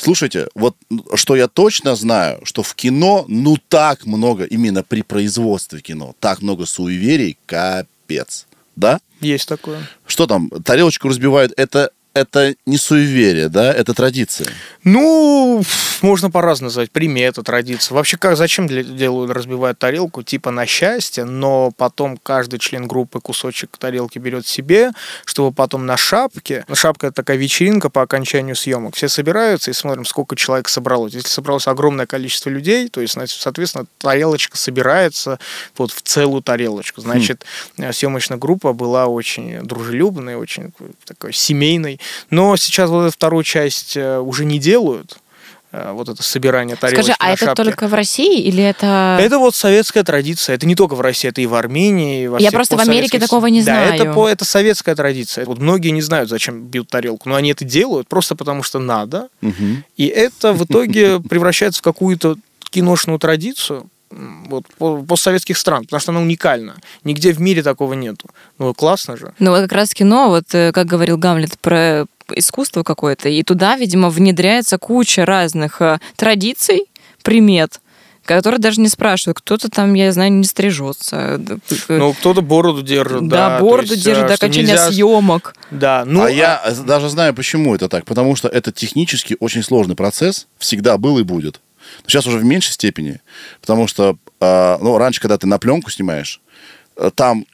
[0.00, 0.76] Слушайте, вот
[1.14, 6.40] что я точно знаю, что в кино, ну так много, именно при производстве кино, так
[6.40, 8.46] много суеверий, капец.
[8.76, 9.00] Да?
[9.20, 9.86] Есть такое.
[10.06, 14.48] Что там, тарелочку разбивают, это, это не суеверие, да, это традиция.
[14.82, 15.62] Ну,
[16.02, 16.90] можно по-разному назвать.
[16.90, 17.94] Примета, традиция.
[17.94, 20.22] Вообще, как, зачем делают, разбивают тарелку?
[20.22, 24.90] Типа на счастье, но потом каждый член группы кусочек тарелки берет себе,
[25.24, 26.64] чтобы потом на шапке...
[26.72, 28.96] Шапка— это такая вечеринка по окончанию съемок.
[28.96, 31.14] Все собираются и смотрим, сколько человек собралось.
[31.14, 35.38] Если собралось огромное количество людей, то есть, соответственно, тарелочка собирается
[35.76, 37.00] вот в целую тарелочку.
[37.00, 37.44] Значит,
[37.76, 40.72] э, съемочная группа была очень дружелюбной, очень
[41.04, 41.99] такой семейной.
[42.30, 45.18] Но сейчас вот эту вторую часть э, уже не делают.
[45.72, 47.62] э, Вот это собирание тарелочки Скажи, а это шапке.
[47.64, 49.18] только в России или это...
[49.20, 50.54] Это вот советская традиция.
[50.56, 52.24] Это не только в России, это и в Армении.
[52.24, 53.94] и во Я просто в Америке такого не Да, знаю.
[53.94, 55.44] это, по, это советская традиция.
[55.46, 59.28] Вот многие не знают, зачем бьют тарелку, но они это делают просто потому, что надо.
[59.40, 59.84] Мгм.
[59.96, 62.36] И это в итоге превращается в какую-то
[62.70, 66.76] киношную традицию вот, по- постсоветских стран, потому что она уникальна.
[67.04, 68.28] Нигде в мире такого нету.
[68.58, 69.32] Ну, классно же.
[69.38, 73.76] Ну, вот как раз кино, вот э, как говорил Гамлет про искусство какое-то, и туда,
[73.76, 76.86] видимо, внедряется куча разных э, традиций,
[77.22, 77.80] примет,
[78.24, 79.38] которые даже не спрашивают.
[79.38, 81.40] Кто-то там, я знаю, не стрижется.
[81.88, 83.50] Ну, кто-то бороду держит, да.
[83.50, 85.54] да, бороду есть, держит э, до что окончания нельзя- съемок.
[85.70, 88.04] Да, ну, а я даже знаю, почему это так.
[88.04, 90.46] Потому что это технически очень сложный процесс.
[90.58, 91.60] Всегда был и будет.
[92.02, 93.20] Но сейчас уже в меньшей степени.
[93.60, 96.40] Потому что, э, ну, раньше, когда ты на пленку снимаешь,
[96.96, 97.44] э, там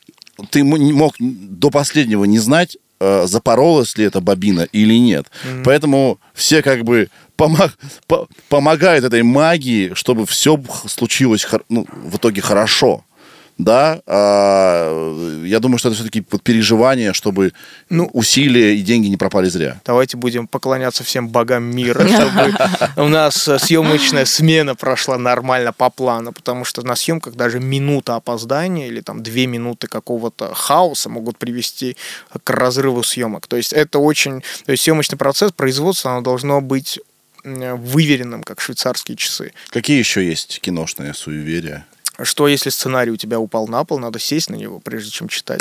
[0.50, 5.26] ты мог до последнего не знать, э, запоролась ли эта бобина или нет.
[5.64, 7.72] Поэтому все как бы помо-
[8.06, 13.04] по- помогают этой магии, чтобы все случилось ну, в итоге хорошо.
[13.58, 17.52] Да, а, я думаю, что это все-таки переживание, чтобы
[17.88, 19.80] Ну, усилия и деньги не пропали зря.
[19.86, 22.54] Давайте будем поклоняться всем богам мира, чтобы
[22.96, 28.16] у нас э, съемочная смена прошла нормально по плану, потому что на съемках даже минута
[28.16, 31.96] опоздания или там две минуты какого-то хаоса могут привести
[32.42, 33.46] к разрыву съемок.
[33.46, 34.42] То есть это очень...
[34.66, 37.00] То есть съемочный процесс, производство, оно должно быть
[37.42, 39.52] выверенным, как швейцарские часы.
[39.70, 41.86] Какие еще есть киношные суеверия?
[42.22, 45.60] Что если сценарий у тебя упал на пол, надо сесть на него, прежде чем читать.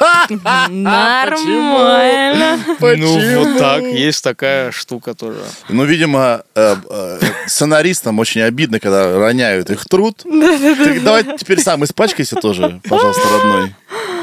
[0.68, 2.58] Нормально.
[2.80, 5.42] Ну, вот так, есть такая штука тоже.
[5.68, 10.22] Ну, видимо, э, э, сценаристам очень обидно, когда роняют их труд.
[10.24, 13.74] Давай теперь сам испачкайся тоже, пожалуйста, родной.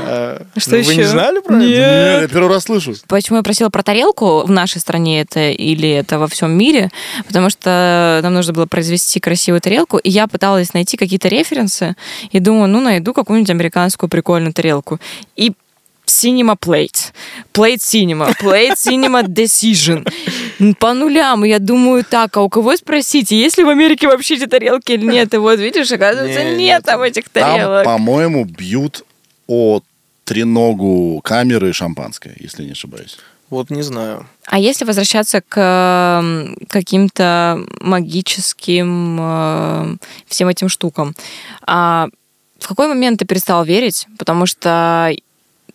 [0.02, 1.10] Э, Что ну, Вы не еще?
[1.10, 1.66] знали про это?
[1.66, 2.22] Нет.
[2.22, 2.94] Я первый раз слышу.
[3.08, 6.90] Почему я просила про тарелку в нашей стране это или это во всем мире?
[7.28, 11.96] Потому что нам нужно было произвести красивую тарелку, и я пыталась найти какие-то референсы,
[12.32, 15.00] и думаю, ну, найду какую-нибудь американскую прикольную тарелку.
[15.36, 15.54] И
[16.06, 17.12] Cinema Plate,
[17.54, 20.08] Plate Cinema, Plate Cinema Decision.
[20.80, 21.44] По нулям.
[21.46, 24.92] И я думаю, так, а у кого спросите, есть ли в Америке вообще эти тарелки
[24.94, 25.34] или нет?
[25.34, 26.84] И вот, видишь, оказывается, Не, нет, нет.
[26.84, 27.84] там этих Там, тарелок.
[27.86, 29.04] по-моему, бьют
[29.48, 29.82] о
[30.24, 33.18] треногу камеры шампанское, если не ошибаюсь.
[33.50, 34.28] Вот не знаю.
[34.48, 36.24] А если возвращаться к
[36.68, 41.16] каким-то магическим э, всем этим штукам,
[41.62, 42.08] а
[42.60, 44.08] в какой момент ты перестал верить?
[44.18, 45.14] Потому что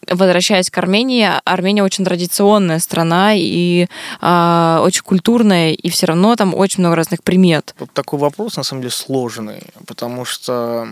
[0.09, 3.87] возвращаясь к Армении, Армения очень традиционная страна и
[4.21, 7.75] а, очень культурная, и все равно там очень много разных примет.
[7.79, 10.89] Вот такой вопрос, на самом деле, сложный, потому что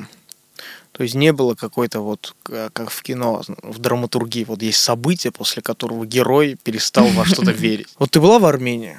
[0.98, 5.30] то есть не было какой-то вот, к- как в кино, в драматургии, вот есть событие,
[5.30, 7.86] после которого герой перестал во что-то верить.
[8.00, 8.98] Вот ты была в Армении?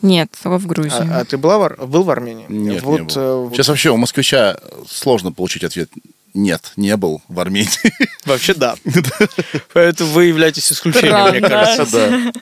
[0.00, 1.06] Нет, только в Грузии.
[1.10, 2.46] А, а ты была в, был в Армении?
[2.48, 3.14] Нет, вот, не был.
[3.16, 5.90] э, вот Сейчас вообще у москвича сложно получить ответ.
[6.36, 7.70] Нет, не был в Армении.
[8.26, 8.76] Вообще да.
[9.72, 12.32] Поэтому вы являетесь исключением, мне кажется.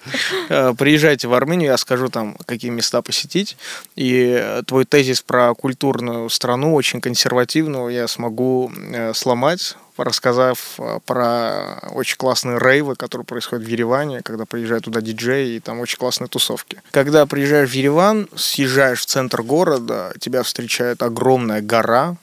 [0.48, 0.70] Да.
[0.70, 3.56] Э, Приезжайте в Армению, я скажу там, какие места посетить.
[3.94, 10.98] И э, твой тезис про культурную страну, очень консервативную, я смогу э, сломать, рассказав э,
[11.06, 15.98] про очень классные рейвы, которые происходят в Ереване, когда приезжают туда диджеи, и там очень
[15.98, 16.82] классные тусовки.
[16.90, 22.16] Когда приезжаешь в Ереван, съезжаешь в центр города, тебя встречает огромная гора,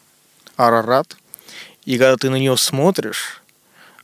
[0.57, 1.15] Арарат,
[1.91, 3.41] и когда ты на нее смотришь,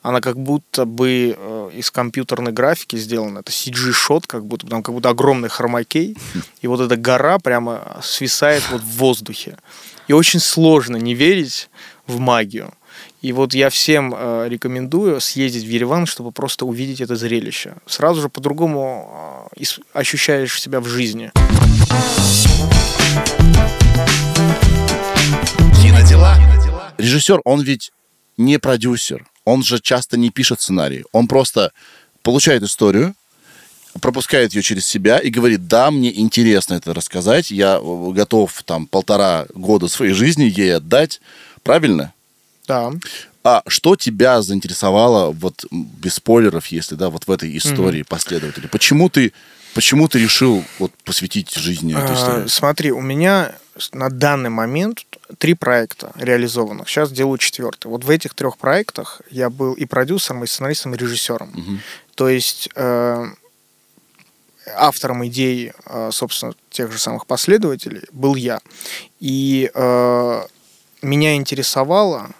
[0.01, 3.39] она как будто бы э, из компьютерной графики сделана.
[3.39, 6.17] Это CG-шот, как будто там как будто огромный хромакей.
[6.61, 9.57] И вот эта гора прямо свисает вот в воздухе.
[10.09, 11.69] И очень сложно не верить
[12.07, 12.73] в магию.
[13.21, 17.75] И вот я всем э, рекомендую съездить в Ереван, чтобы просто увидеть это зрелище.
[17.85, 21.31] Сразу же по-другому э, ощущаешь себя в жизни.
[26.97, 27.91] Режиссер, он ведь
[28.37, 29.25] не продюсер.
[29.45, 31.05] Он же часто не пишет сценарий.
[31.11, 31.71] Он просто
[32.21, 33.15] получает историю,
[34.01, 38.85] пропускает ее через себя и говорит, да, мне интересно это рассказать, я э, готов там
[38.85, 41.21] полтора года своей жизни ей отдать.
[41.63, 42.13] Правильно?
[42.67, 42.91] Да.
[43.43, 48.67] А что тебя заинтересовало, вот без спойлеров, если да, вот в этой истории последователя?
[48.67, 49.31] Почему ты,
[49.73, 52.47] почему ты решил вот посвятить жизни этой А, истории?
[52.47, 53.53] Смотри, у меня
[53.93, 55.05] на данный момент
[55.37, 56.87] три проекта реализованных.
[56.89, 57.87] Сейчас делаю четвертый.
[57.87, 61.51] Вот в этих трех проектах я был и продюсером, и сценаристом, и режиссером.
[61.53, 61.81] Мгм.
[62.15, 63.25] То есть э,
[64.75, 68.59] автором идей, э, собственно, тех же самых последователей был я.
[69.19, 70.41] И э,
[71.01, 72.31] меня интересовало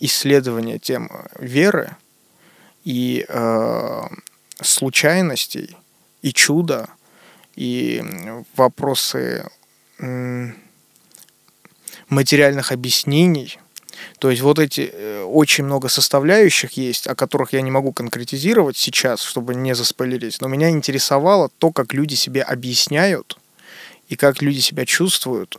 [0.00, 1.96] исследование тем веры
[2.84, 4.02] и э,
[4.60, 5.76] случайностей,
[6.22, 6.88] и чуда,
[7.54, 8.02] и
[8.56, 9.48] вопросы
[9.98, 10.56] м,
[12.12, 13.58] материальных объяснений.
[14.18, 18.76] То есть вот эти э, очень много составляющих есть, о которых я не могу конкретизировать
[18.76, 23.38] сейчас, чтобы не заспойлерить, но меня интересовало то, как люди себе объясняют
[24.08, 25.58] и как люди себя чувствуют,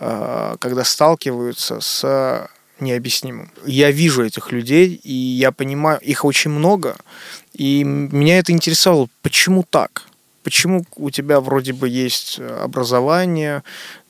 [0.00, 2.48] э, когда сталкиваются с
[2.80, 3.50] необъяснимым.
[3.64, 6.96] Я вижу этих людей, и я понимаю, их очень много,
[7.52, 10.06] и меня это интересовало, почему так?
[10.42, 13.62] Почему у тебя вроде бы есть э, образование,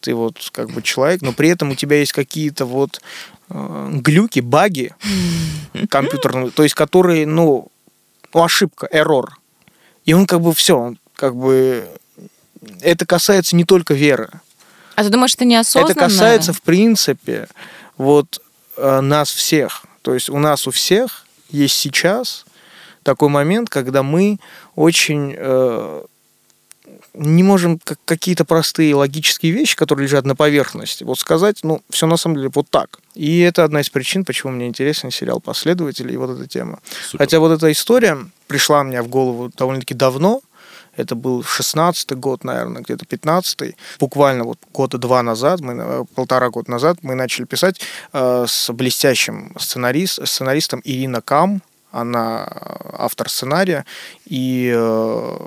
[0.05, 3.01] ты вот как бы человек, но при этом у тебя есть какие-то вот
[3.49, 4.95] э, глюки, баги
[5.89, 7.69] компьютерные, то есть которые, ну,
[8.35, 9.39] ошибка, эррор.
[10.05, 11.89] И он как бы все, он как бы
[12.83, 14.29] это касается не только веры.
[14.95, 15.93] А ты думаешь, это неосознанно?
[15.93, 17.49] Это касается, в принципе,
[17.97, 18.43] вот
[18.77, 19.87] э, нас всех.
[20.03, 22.45] То есть у нас у всех есть сейчас
[23.03, 24.39] такой момент, когда мы
[24.75, 26.03] очень э,
[27.15, 32.07] не можем как какие-то простые логические вещи, которые лежат на поверхности, вот сказать, ну, все
[32.07, 32.99] на самом деле вот так.
[33.15, 36.81] И это одна из причин, почему мне интересен сериал «Последователи» и вот эта тема.
[37.03, 37.19] Супер.
[37.19, 40.41] Хотя вот эта история пришла мне в голову довольно-таки давно,
[40.97, 43.77] это был 16-й год, наверное, где-то 15-й.
[43.99, 47.81] Буквально вот года два назад, мы, э, полтора года назад, мы начали писать
[48.13, 51.63] э, с блестящим сценарист, сценаристом Ирина Кам.
[51.91, 53.85] Она э, автор сценария.
[54.27, 55.39] И э,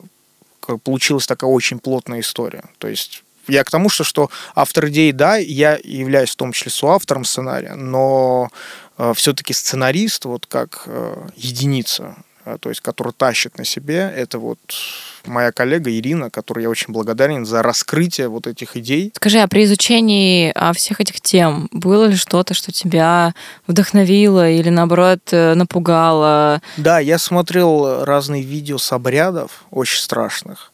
[0.83, 2.63] получилась такая очень плотная история.
[2.77, 6.71] То есть я к тому, что, что автор идеи, да, я являюсь в том числе
[6.71, 8.49] соавтором сценария, но
[8.97, 12.21] э, все-таки сценарист, вот как э, единица, э,
[12.59, 14.59] то есть который тащит на себе, это вот
[15.25, 19.11] моя коллега Ирина, которой я очень благодарен за раскрытие вот этих идей.
[19.15, 23.33] Скажи, а при изучении а, всех этих тем было ли что-то, что тебя
[23.67, 26.61] вдохновило или, наоборот, э, напугало?
[26.77, 30.71] Да, я смотрел разные видео с обрядов, очень страшных.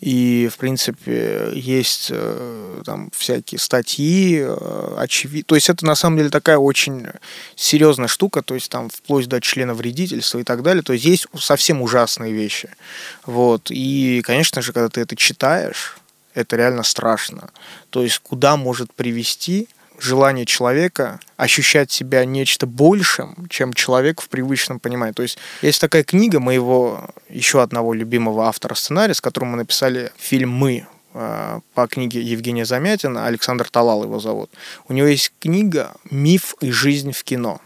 [0.00, 5.44] И, в принципе, есть э, там всякие статьи, э, очевидно.
[5.46, 7.06] То есть это на самом деле такая очень
[7.54, 10.82] серьезная штука, то есть там вплоть до члена вредительства и так далее.
[10.82, 12.70] То есть есть совсем ужасные вещи.
[13.26, 13.70] Вот.
[13.70, 15.98] И, конечно же, когда ты это читаешь,
[16.32, 17.50] это реально страшно.
[17.90, 19.68] То есть куда может привести
[20.00, 25.12] желание человека ощущать себя нечто большим, чем человек в привычном понимании.
[25.12, 30.12] То есть есть такая книга моего еще одного любимого автора сценария, с которым мы написали
[30.18, 34.50] фильм «Мы», э, по книге Евгения Замятина, Александр Талал его зовут.
[34.88, 37.60] У него есть книга «Миф и жизнь в кино».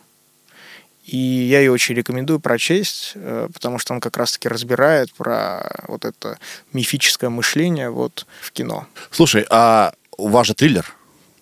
[1.05, 6.05] И я ее очень рекомендую прочесть, э, потому что он как раз-таки разбирает про вот
[6.05, 6.39] это
[6.73, 8.87] мифическое мышление вот в кино.
[9.11, 10.95] Слушай, а у вас же триллер?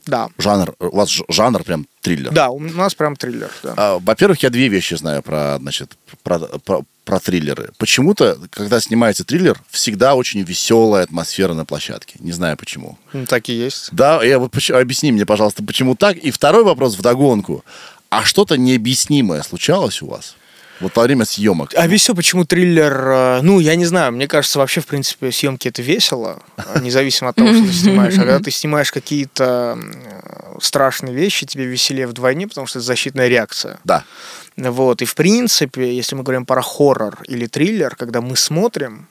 [0.07, 0.29] Да.
[0.39, 2.33] Жанр, у вас жанр прям триллер.
[2.33, 3.51] Да, у нас прям триллер.
[3.63, 3.75] Да.
[3.77, 7.71] А, Во-первых, я две вещи знаю про, значит, про, про- про триллеры.
[7.79, 12.15] Почему-то, когда снимается триллер, всегда очень веселая атмосфера на площадке.
[12.21, 12.99] Не знаю почему.
[13.13, 13.89] Ну, Так и есть.
[13.93, 16.17] Да, я, вот поч- объясни мне, пожалуйста, почему так.
[16.17, 17.65] И второй вопрос вдогонку.
[18.11, 20.37] А что-то необъяснимое случалось у вас?
[20.83, 21.73] Вот во время съемок.
[21.77, 25.69] А весь почему триллер, э, ну, я не знаю, мне кажется, вообще, в принципе, съемки
[25.69, 28.15] это весело, э, независимо от того, что ты снимаешь.
[28.15, 29.79] А когда ты снимаешь какие-то
[30.61, 33.79] страшные вещи, тебе веселее вдвойне, потому что это защитная реакция.
[33.85, 34.05] Да.
[34.57, 39.07] Вот, и в принципе, если мы говорим про хоррор или триллер, когда мы смотрим,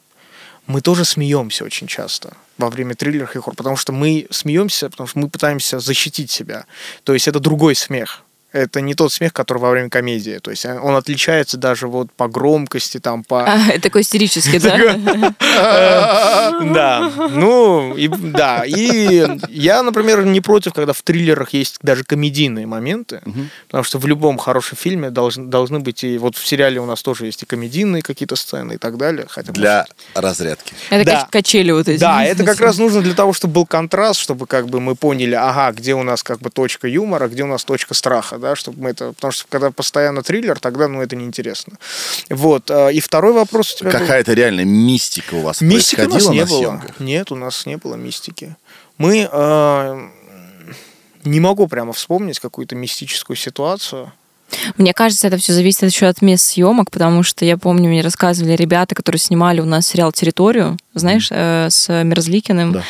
[0.67, 5.07] мы тоже смеемся очень часто во время триллеров и хоррор, потому что мы смеемся, потому
[5.07, 6.65] что мы пытаемся защитить себя.
[7.03, 8.23] То есть это другой смех.
[8.51, 10.39] Это не тот смех, который во время комедии.
[10.41, 13.45] То есть он отличается даже вот по громкости, там, по...
[13.45, 14.77] А, такой истерический, да?
[16.61, 17.95] Да, ну,
[18.33, 18.63] да.
[18.65, 23.21] И я, например, не против, когда в триллерах есть даже комедийные моменты,
[23.67, 27.25] потому что в любом хорошем фильме должны, быть, и вот в сериале у нас тоже
[27.25, 29.25] есть и комедийные какие-то сцены и так далее.
[29.29, 30.73] Хотя, Для разрядки.
[30.89, 31.99] Это качели вот эти.
[31.99, 35.35] да, это как раз нужно для того, чтобы был контраст, чтобы как бы мы поняли,
[35.35, 38.81] ага, где у нас как бы точка юмора, где у нас точка страха, да, чтобы
[38.81, 41.77] мы это, потому что когда постоянно триллер, тогда, ну, это неинтересно.
[42.29, 43.99] Вот, э, и второй вопрос у тебя был?
[43.99, 46.57] Какая-то реальная мистика у вас Мистики у нас не на было.
[46.57, 46.99] съемках?
[46.99, 48.55] Нет, у нас не было мистики.
[48.97, 50.09] Мы э,
[51.23, 54.11] не могу прямо вспомнить какую-то мистическую ситуацию.
[54.77, 58.53] Мне кажется, это все зависит еще от мест съемок, потому что я помню, мне рассказывали
[58.55, 62.83] ребята, которые снимали у нас сериал «Территорию», знаешь, э, с Мерзликиным Да.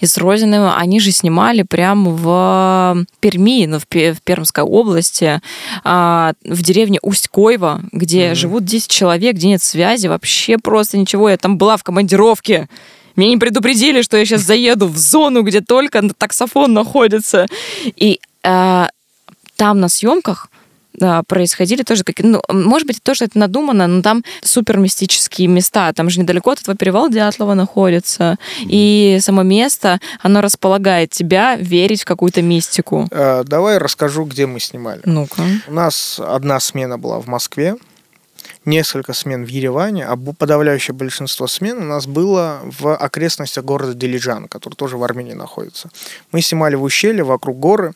[0.00, 0.70] и с Розиным.
[0.76, 5.40] Они же снимали прямо в Перми, ну, в, в Пермской области,
[5.84, 11.30] а, в деревне Усть-Койва, где живут 10 человек, где нет связи, вообще просто ничего.
[11.30, 12.68] Я там была в командировке.
[13.16, 17.46] Меня не предупредили, что я сейчас заеду в зону, где только таксофон находится.
[17.96, 18.90] И а,
[19.56, 20.50] там на съемках
[20.96, 25.92] да, происходили тоже какие ну, может быть, тоже это надумано, но там супер мистические места.
[25.92, 28.36] Там же недалеко от этого перевала Дятлова находится.
[28.60, 33.08] И само место, оно располагает тебя верить в какую-то мистику.
[33.10, 35.00] Э, давай расскажу, где мы снимали.
[35.04, 35.42] Ну-ка.
[35.68, 37.76] У нас одна смена была в Москве,
[38.64, 44.48] несколько смен в Ереване, а подавляющее большинство смен у нас было в окрестностях города Дилиджан,
[44.48, 45.90] который тоже в Армении находится.
[46.32, 47.92] Мы снимали в ущелье, вокруг горы,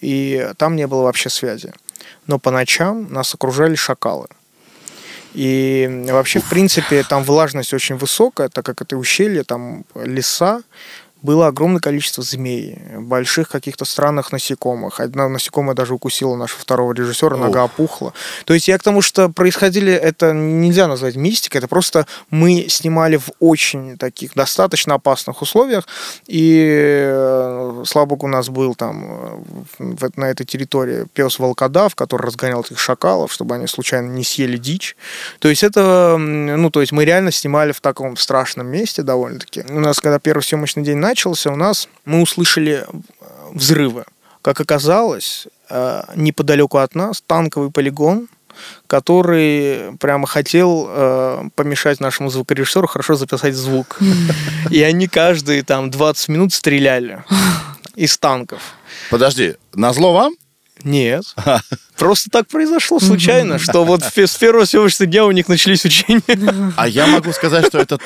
[0.00, 1.72] и там не было вообще связи.
[2.26, 4.28] Но по ночам нас окружали шакалы.
[5.34, 10.62] И вообще, в принципе, там влажность очень высокая, так как это ущелье, там леса,
[11.24, 15.00] было огромное количество змей, больших каких-то странных насекомых.
[15.00, 18.12] Одна насекомая даже укусила нашего второго режиссера, нога опухла.
[18.44, 23.16] То есть я к тому, что происходили, это нельзя назвать мистикой, это просто мы снимали
[23.16, 25.88] в очень таких достаточно опасных условиях,
[26.26, 26.62] и
[27.06, 29.44] э, слава богу, у нас был там
[29.78, 34.58] э, на этой территории пес волкодав, который разгонял этих шакалов, чтобы они случайно не съели
[34.58, 34.94] дичь.
[35.38, 39.64] То есть это, ну, то есть мы реально снимали в таком страшном месте довольно-таки.
[39.70, 42.86] У нас, когда первый съемочный день начался, у нас мы услышали э,
[43.52, 44.04] взрывы.
[44.42, 48.28] Как оказалось, э, неподалеку от нас танковый полигон,
[48.88, 53.98] который прямо хотел э, помешать нашему звукорежиссеру хорошо записать звук.
[54.70, 57.22] И они каждые там 20 минут стреляли
[57.94, 58.60] из танков.
[59.10, 60.34] Подожди, на зло вам?
[60.84, 61.24] Нет.
[61.96, 66.20] Просто так произошло случайно, что вот с первого съемочного дня у них начались учения.
[66.76, 67.98] А я могу сказать, что это,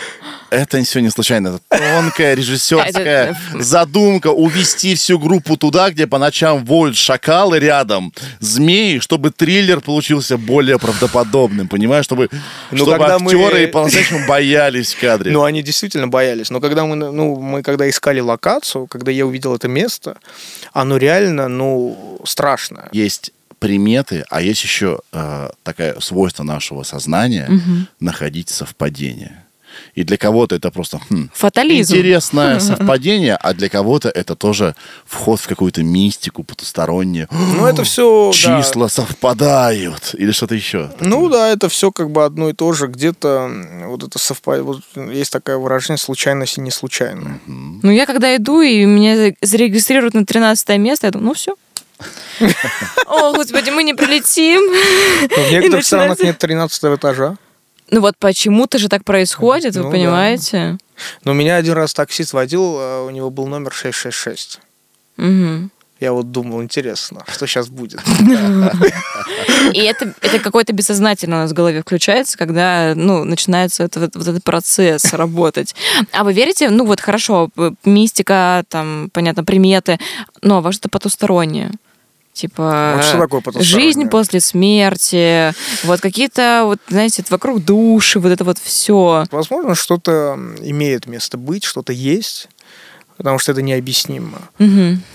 [0.51, 1.59] это все не случайно.
[1.71, 8.99] Это тонкая режиссерская задумка увести всю группу туда, где по ночам воют шакалы рядом, змеи,
[8.99, 12.05] чтобы триллер получился более правдоподобным, понимаешь?
[12.05, 12.29] Чтобы,
[12.71, 15.33] Ну, чтобы когда мы- актеры по-настоящему боялись в кадре.
[15.33, 16.51] Ну, они действительно боялись.
[16.51, 20.19] Но когда мы, ну, мы когда искали локацию, когда я увидел это место,
[20.75, 22.21] оно реально, ну,
[22.69, 22.89] страшное.
[22.93, 27.51] Есть приметы, а есть еще э, такое свойство нашего сознания
[28.01, 29.45] находить совпадения.
[29.95, 31.93] И для кого-то это просто хм, Фатализм.
[31.95, 37.29] интересное совпадение, а для кого-то это тоже вход в какую-то мистику потустороннюю.
[37.31, 38.33] Ну, это все...
[38.35, 40.91] Числа совпадают или что-то еще.
[41.01, 42.87] Ну да, это все как бы одно и то же.
[42.87, 43.51] Где-то
[43.87, 44.65] вот это совпадает.
[44.65, 47.41] Вот есть такое выражение случайность и не случайно.
[47.47, 51.55] Ну, я когда иду, и меня зарегистрируют на 13 место, я думаю, ну все.
[53.07, 54.61] О, господи, мы не прилетим.
[55.29, 57.37] В некоторых странах нет 13 этажа.
[57.91, 60.79] Ну вот почему-то же так происходит, вы Ну понимаете?
[61.25, 64.61] Но меня один раз таксист водил, а у него был номер 666.
[65.17, 65.71] Мгм.
[66.01, 68.01] Я вот думал, интересно, что сейчас будет.
[69.73, 74.15] И это, это какой-то бессознательно у нас в голове включается, когда ну, начинается это, вот,
[74.15, 75.75] вот этот процесс работать.
[76.13, 77.51] А вы верите, ну вот хорошо,
[77.85, 79.99] мистика, там, понятно, приметы,
[80.41, 81.73] но во что-то потустороннее?
[82.39, 83.05] Типа Вот
[83.43, 83.65] потустороннее?
[83.65, 89.25] жизнь после смерти, вот какие-то, вот, знаете, вокруг души, вот это вот все.
[89.33, 92.49] Возможно, что-то имеет место быть, что-то есть,
[93.17, 94.39] потому что это необъяснимо.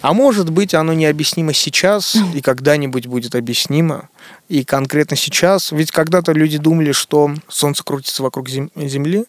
[0.01, 4.09] А может быть, оно необъяснимо сейчас и когда-нибудь будет объяснимо.
[4.49, 9.23] И конкретно сейчас, ведь когда-то люди думали, что Солнце крутится вокруг Зем- Земли,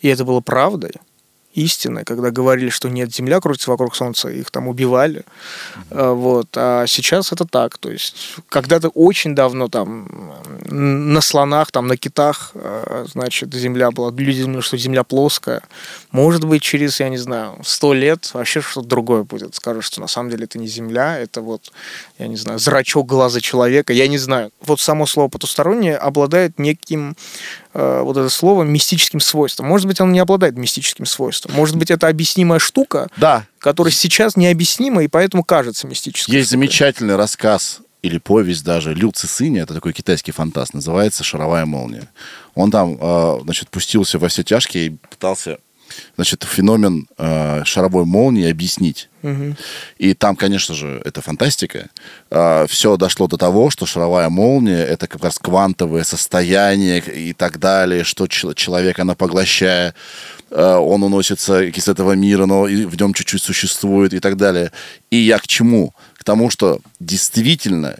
[0.00, 0.92] и это было правдой,
[1.56, 5.24] истиной, когда говорили, что нет, Земля крутится вокруг Солнца, их там убивали.
[5.90, 6.48] А, Вот.
[6.56, 7.78] А сейчас это так.
[7.78, 10.08] То есть когда-то очень давно там
[10.70, 14.10] на слонах, там на китах, э, значит, Земля была.
[14.10, 15.62] Люди думали, что Земля плоская.
[16.10, 19.54] Может быть, через, я не знаю, сто лет вообще что-то другое будет.
[19.54, 21.72] Скажут, что на самом деле это не Земля, это вот,
[22.18, 23.92] я не знаю, зрачок глаза человека.
[23.92, 24.50] Я не знаю.
[24.60, 27.16] Вот само слово потустороннее обладает неким
[28.02, 29.66] вот это слово мистическим свойством.
[29.66, 31.54] Может быть, оно не обладает мистическим свойством.
[31.54, 36.34] Может быть, это объяснимая штука, Да, которая сейчас необъяснима и поэтому кажется мистической.
[36.34, 36.60] есть штукой.
[36.60, 42.08] замечательный рассказ или повесть даже Лю Цисыня, это такой китайский фантаст, называется «Шаровая молния».
[42.54, 45.58] Он там, э, значит, пустился во все тяжкие и пытался,
[46.16, 49.08] значит, феномен э, шаровой молнии объяснить.
[49.22, 49.56] Мгм.
[49.98, 51.88] И там, конечно же, это фантастика.
[52.68, 58.04] все дошло до того, что шаровая молния— это как раз квантовое состояние и так далее,
[58.04, 59.94] что чел- человек, она поглощая,
[60.50, 64.70] э, он уносится из этого мира, но в нем чуть-чуть существует и так далее.
[65.10, 65.92] И я к чему?
[66.14, 67.96] К тому, что действительно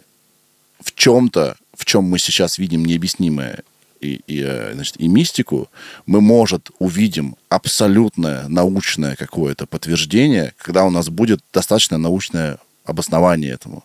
[0.81, 3.63] в чем-то, в чем мы сейчас видим необъяснимое
[4.01, 5.69] и, и, э, значит, и мистику,
[6.05, 13.83] мы, может, увидим абсолютное научное какое-то подтверждение, когда у нас будет достаточно научное обоснование этому.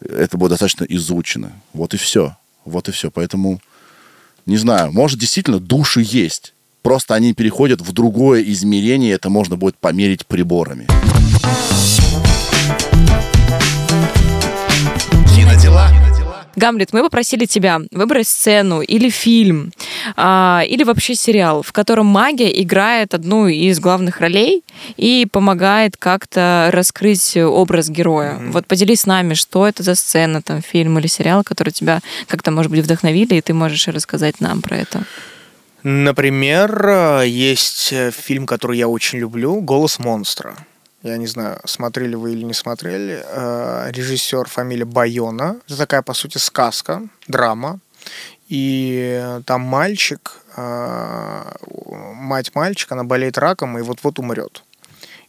[0.00, 1.52] Это будет достаточно изучено.
[1.72, 2.36] Вот и все.
[2.64, 3.10] Вот и все.
[3.10, 3.60] Поэтому,
[4.46, 6.54] не знаю, может, действительно души есть.
[6.82, 10.88] Просто они переходят в другое измерение, это можно будет померить приборами.
[16.56, 19.72] Гамлет, мы попросили тебя выбрать сцену или фильм,
[20.16, 24.62] а, или вообще сериал, в котором магия играет одну из главных ролей
[24.96, 28.38] и помогает как-то раскрыть образ героя.
[28.50, 32.50] Вот поделись с нами, что это за сцена, там, фильм или сериал, который тебя как-то,
[32.50, 35.04] может быть, вдохновили, и ты можешь рассказать нам про это.
[35.82, 40.56] Например, э, есть э, фильм, который я очень люблю, «Голос монстра».
[41.02, 43.24] Я не знаю, смотрели вы или не смотрели.
[43.26, 45.60] Э, Режиссер фамилия Байона.
[45.66, 47.80] Это такая, по сути, сказка, драма.
[48.48, 51.42] И там мальчик, э,
[52.14, 54.62] мать мальчика, она болеет раком и вот-вот умрет.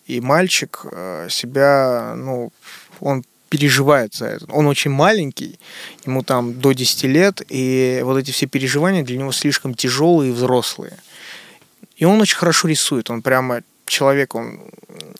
[0.06, 2.52] И мальчик э, себя, ну,
[3.00, 4.46] он переживает за это.
[4.52, 5.60] Он очень маленький,
[6.06, 10.34] ему там до 10 лет, и вот эти все переживания для него слишком тяжелые и
[10.34, 10.98] взрослые.
[11.96, 14.62] И он очень хорошо рисует, он прямо человек, он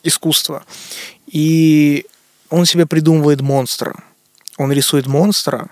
[0.02, 0.64] искусство.
[1.26, 2.06] И
[2.50, 3.96] он себе придумывает монстра.
[4.56, 5.70] Он рисует монстра,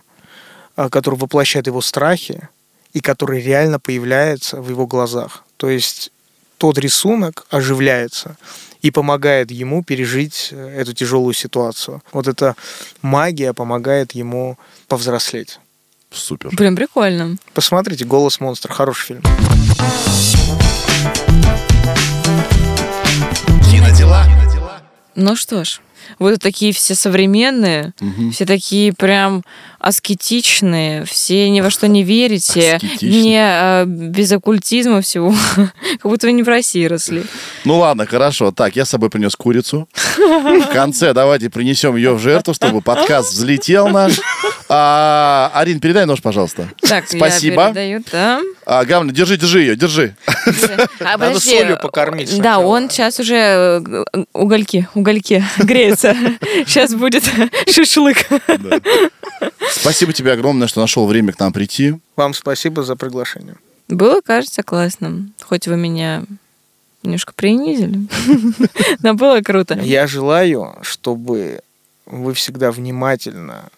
[0.77, 2.49] а, который воплощает его страхи,
[2.93, 5.45] и который реально появляется в его глазах.
[5.57, 6.11] То есть
[6.59, 8.37] тот рисунок оживляется
[8.83, 12.03] и помогает ему пережить э, эту тяжелую ситуацию.
[12.13, 12.57] Вот эта
[13.01, 15.59] магия помогает ему повзрослеть.
[16.11, 16.51] Супер.
[16.53, 17.37] Блин, прикольно.
[17.55, 19.23] Посмотрите «Голос монстра», хороший фильм.
[25.15, 25.81] Ну что ж,
[26.19, 28.33] вот такие все современные, Мгм.
[28.33, 29.43] все такие прям
[29.83, 36.33] аскетичные, все ни во что не верите, не а, без оккультизма всего, как будто вы
[36.33, 37.25] не в России росли.
[37.65, 38.53] Ну ладно, хорошо.
[38.53, 39.89] Так, я с собой принес курицу.
[40.17, 44.21] В конце давайте принесем ее в жертву, чтобы подкаст взлетел наш.
[44.69, 46.69] А, Арин, передай нож, пожалуйста.
[46.81, 47.63] Так, Спасибо.
[47.63, 48.41] я передаю, да.
[48.65, 50.15] А, Гавна, держи, держи ее, держи.
[50.27, 50.33] А,
[51.05, 52.65] Надо подожди, солью покормить Да, сначала.
[52.67, 56.17] он сейчас уже э, угольки, угольки греется.
[56.67, 57.25] Сейчас будет
[57.71, 58.27] шашлык.
[59.81, 61.95] Спасибо тебе огромное, что нашел время к нам прийти.
[62.17, 63.57] Вам спасибо за приглашение.
[63.89, 65.31] Было, кажется, классно.
[65.43, 66.25] Хоть вы меня
[67.03, 68.07] немножко принизили.
[69.03, 69.75] Но было круто.
[69.75, 71.61] Я желаю, чтобы
[72.07, 73.71] вы всегда внимательно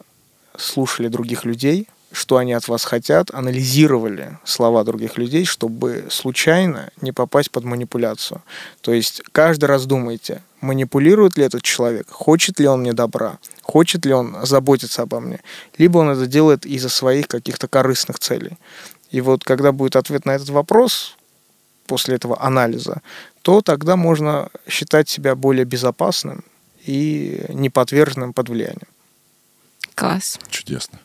[0.57, 7.13] слушали других людей, что они от вас хотят, анализировали слова других людей, чтобы случайно не
[7.13, 8.43] попасть под манипуляцию.
[8.83, 14.07] То есть каждый раз думайте, манипулирует ли этот человек, хочет ли он мне добра, хочет
[14.07, 15.41] ли он заботиться обо мне,
[15.79, 18.57] либо он это делает из-за своих каких-то корыстных целей.
[19.11, 21.17] И вот когда будет ответ на этот вопрос,
[21.87, 23.03] после этого анализа,
[23.43, 26.45] то тогда можно считать себя более безопасным
[26.87, 28.89] и не подверженным под влиянием.
[29.95, 30.39] Класс.
[30.49, 30.99] Чудесно.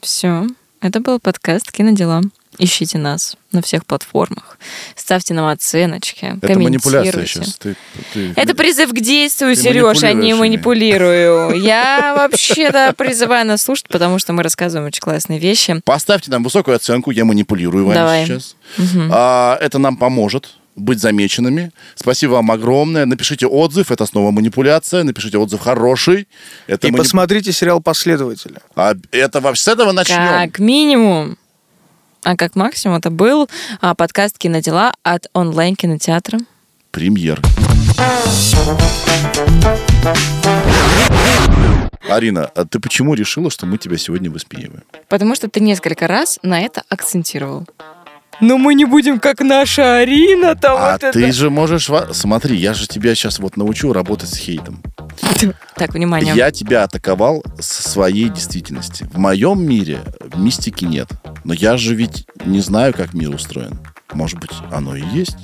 [0.00, 0.46] Все.
[0.80, 2.22] Это был подкаст «Кинодела».
[2.58, 4.58] Ищите нас на всех платформах.
[4.96, 6.36] Ставьте нам оценочки.
[6.42, 7.54] Это манипуляция сейчас.
[7.56, 7.76] Ты,
[8.12, 11.52] ты- Это призыв к действию, Ты Сереж, а не манипулирую.
[11.62, 15.80] Я вообще-то призываю нас слушать, потому что мы рассказываем очень классные вещи.
[15.84, 18.26] Поставьте нам высокую оценку, я манипулирую вами Давай.
[18.26, 18.56] сейчас.
[18.76, 19.10] Мгм.
[19.12, 21.72] А, это нам поможет быть замеченными.
[21.96, 23.04] Спасибо вам огромное.
[23.06, 25.02] Напишите отзыв, это снова манипуляция.
[25.04, 26.28] Напишите отзыв хороший.
[26.66, 28.56] Это и манip- посмотрите сериал «Последователи».
[28.76, 30.16] А, это вообще с этого начнем.
[30.16, 31.36] Как минимум.
[32.24, 33.48] А как максимум это был
[33.80, 36.38] а, подкаст «Кинодела» от онлайн-кинотеатра.
[36.90, 37.40] Премьер.
[42.08, 44.82] Арина, а ты почему решила, что мы тебя сегодня высмеиваем?
[45.08, 47.66] Потому что ты несколько раз на это акцентировал.
[48.40, 51.32] Но мы не будем как наша Арина, там а вот ты это.
[51.32, 51.88] же можешь...
[51.88, 54.82] во- Смотри, я же тебя сейчас вот научу работать с хейтом.
[55.76, 56.34] Так, внимание.
[56.34, 59.04] Я тебя атаковал со своей действительности.
[59.12, 60.00] В моем мире
[60.34, 61.08] мистики нет.
[61.44, 63.78] Но я же ведь не знаю, как мир устроен.
[64.12, 65.36] Может быть, оно и есть.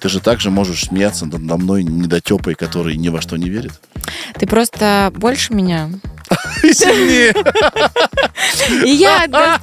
[0.00, 3.80] Ты же также можешь смеяться над надо мной недотепой, который ни во что не верит.
[4.38, 5.90] Ты просто больше меня.
[6.62, 7.34] И сильнее.
[8.84, 9.58] И я, да,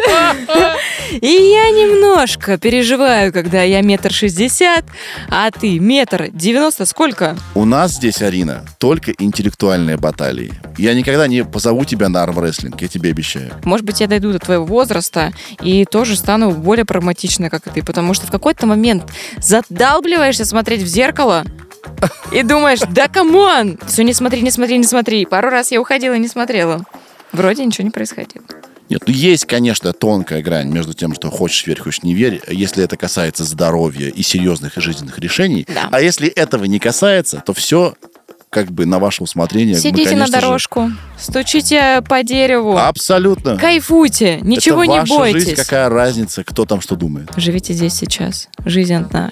[1.12, 4.86] и я немножко переживаю, когда я метр шестьдесят,
[5.30, 7.38] а ты метр девяносто сколько?
[7.56, 10.54] У нас здесь, Арина, только интеллектуальные баталии.
[10.78, 13.52] Я никогда не позову тебя на армрестлинг, я тебе обещаю.
[13.64, 17.84] Может быть, я дойду до твоего возраста и тоже стану более прагматичной, как и ты,
[17.84, 19.04] потому что в какой-то момент
[19.38, 21.44] задалбливаешься смотреть в зеркало
[22.32, 25.26] и думаешь, да come on, все, не смотри, не смотри, не смотри.
[25.26, 26.84] Пару раз я уходила и не смотрела.
[27.32, 28.46] Вроде ничего не происходило.
[28.90, 32.84] Нет, ну есть, конечно, тонкая грань между тем, что хочешь верь, хочешь не верь, если
[32.84, 35.66] это касается здоровья и серьезных и жизненных решений.
[35.68, 35.90] Да.
[35.92, 37.96] А если этого не касается, то все
[38.54, 39.76] как бы на ваше усмотрение.
[39.76, 43.58] Мы, Сидите на конечно же- дорожку, стучите по дереву, Абсолютно.
[43.58, 45.44] кайфуйте, ничего это не ваша бойтесь.
[45.46, 47.30] жизнь, какая разница, кто там что думает.
[47.36, 48.48] Живите здесь сейчас.
[48.66, 49.32] Жизнь одна.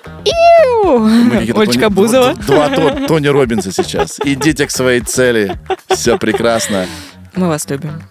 [0.84, 2.34] Мы Ольчка Тони- Бузова.
[2.34, 4.19] Два, два То- Тони Робинса сейчас.
[4.24, 5.57] Идите к своей цели.
[5.89, 6.86] Все прекрасно.
[7.36, 8.01] Мы вас любим.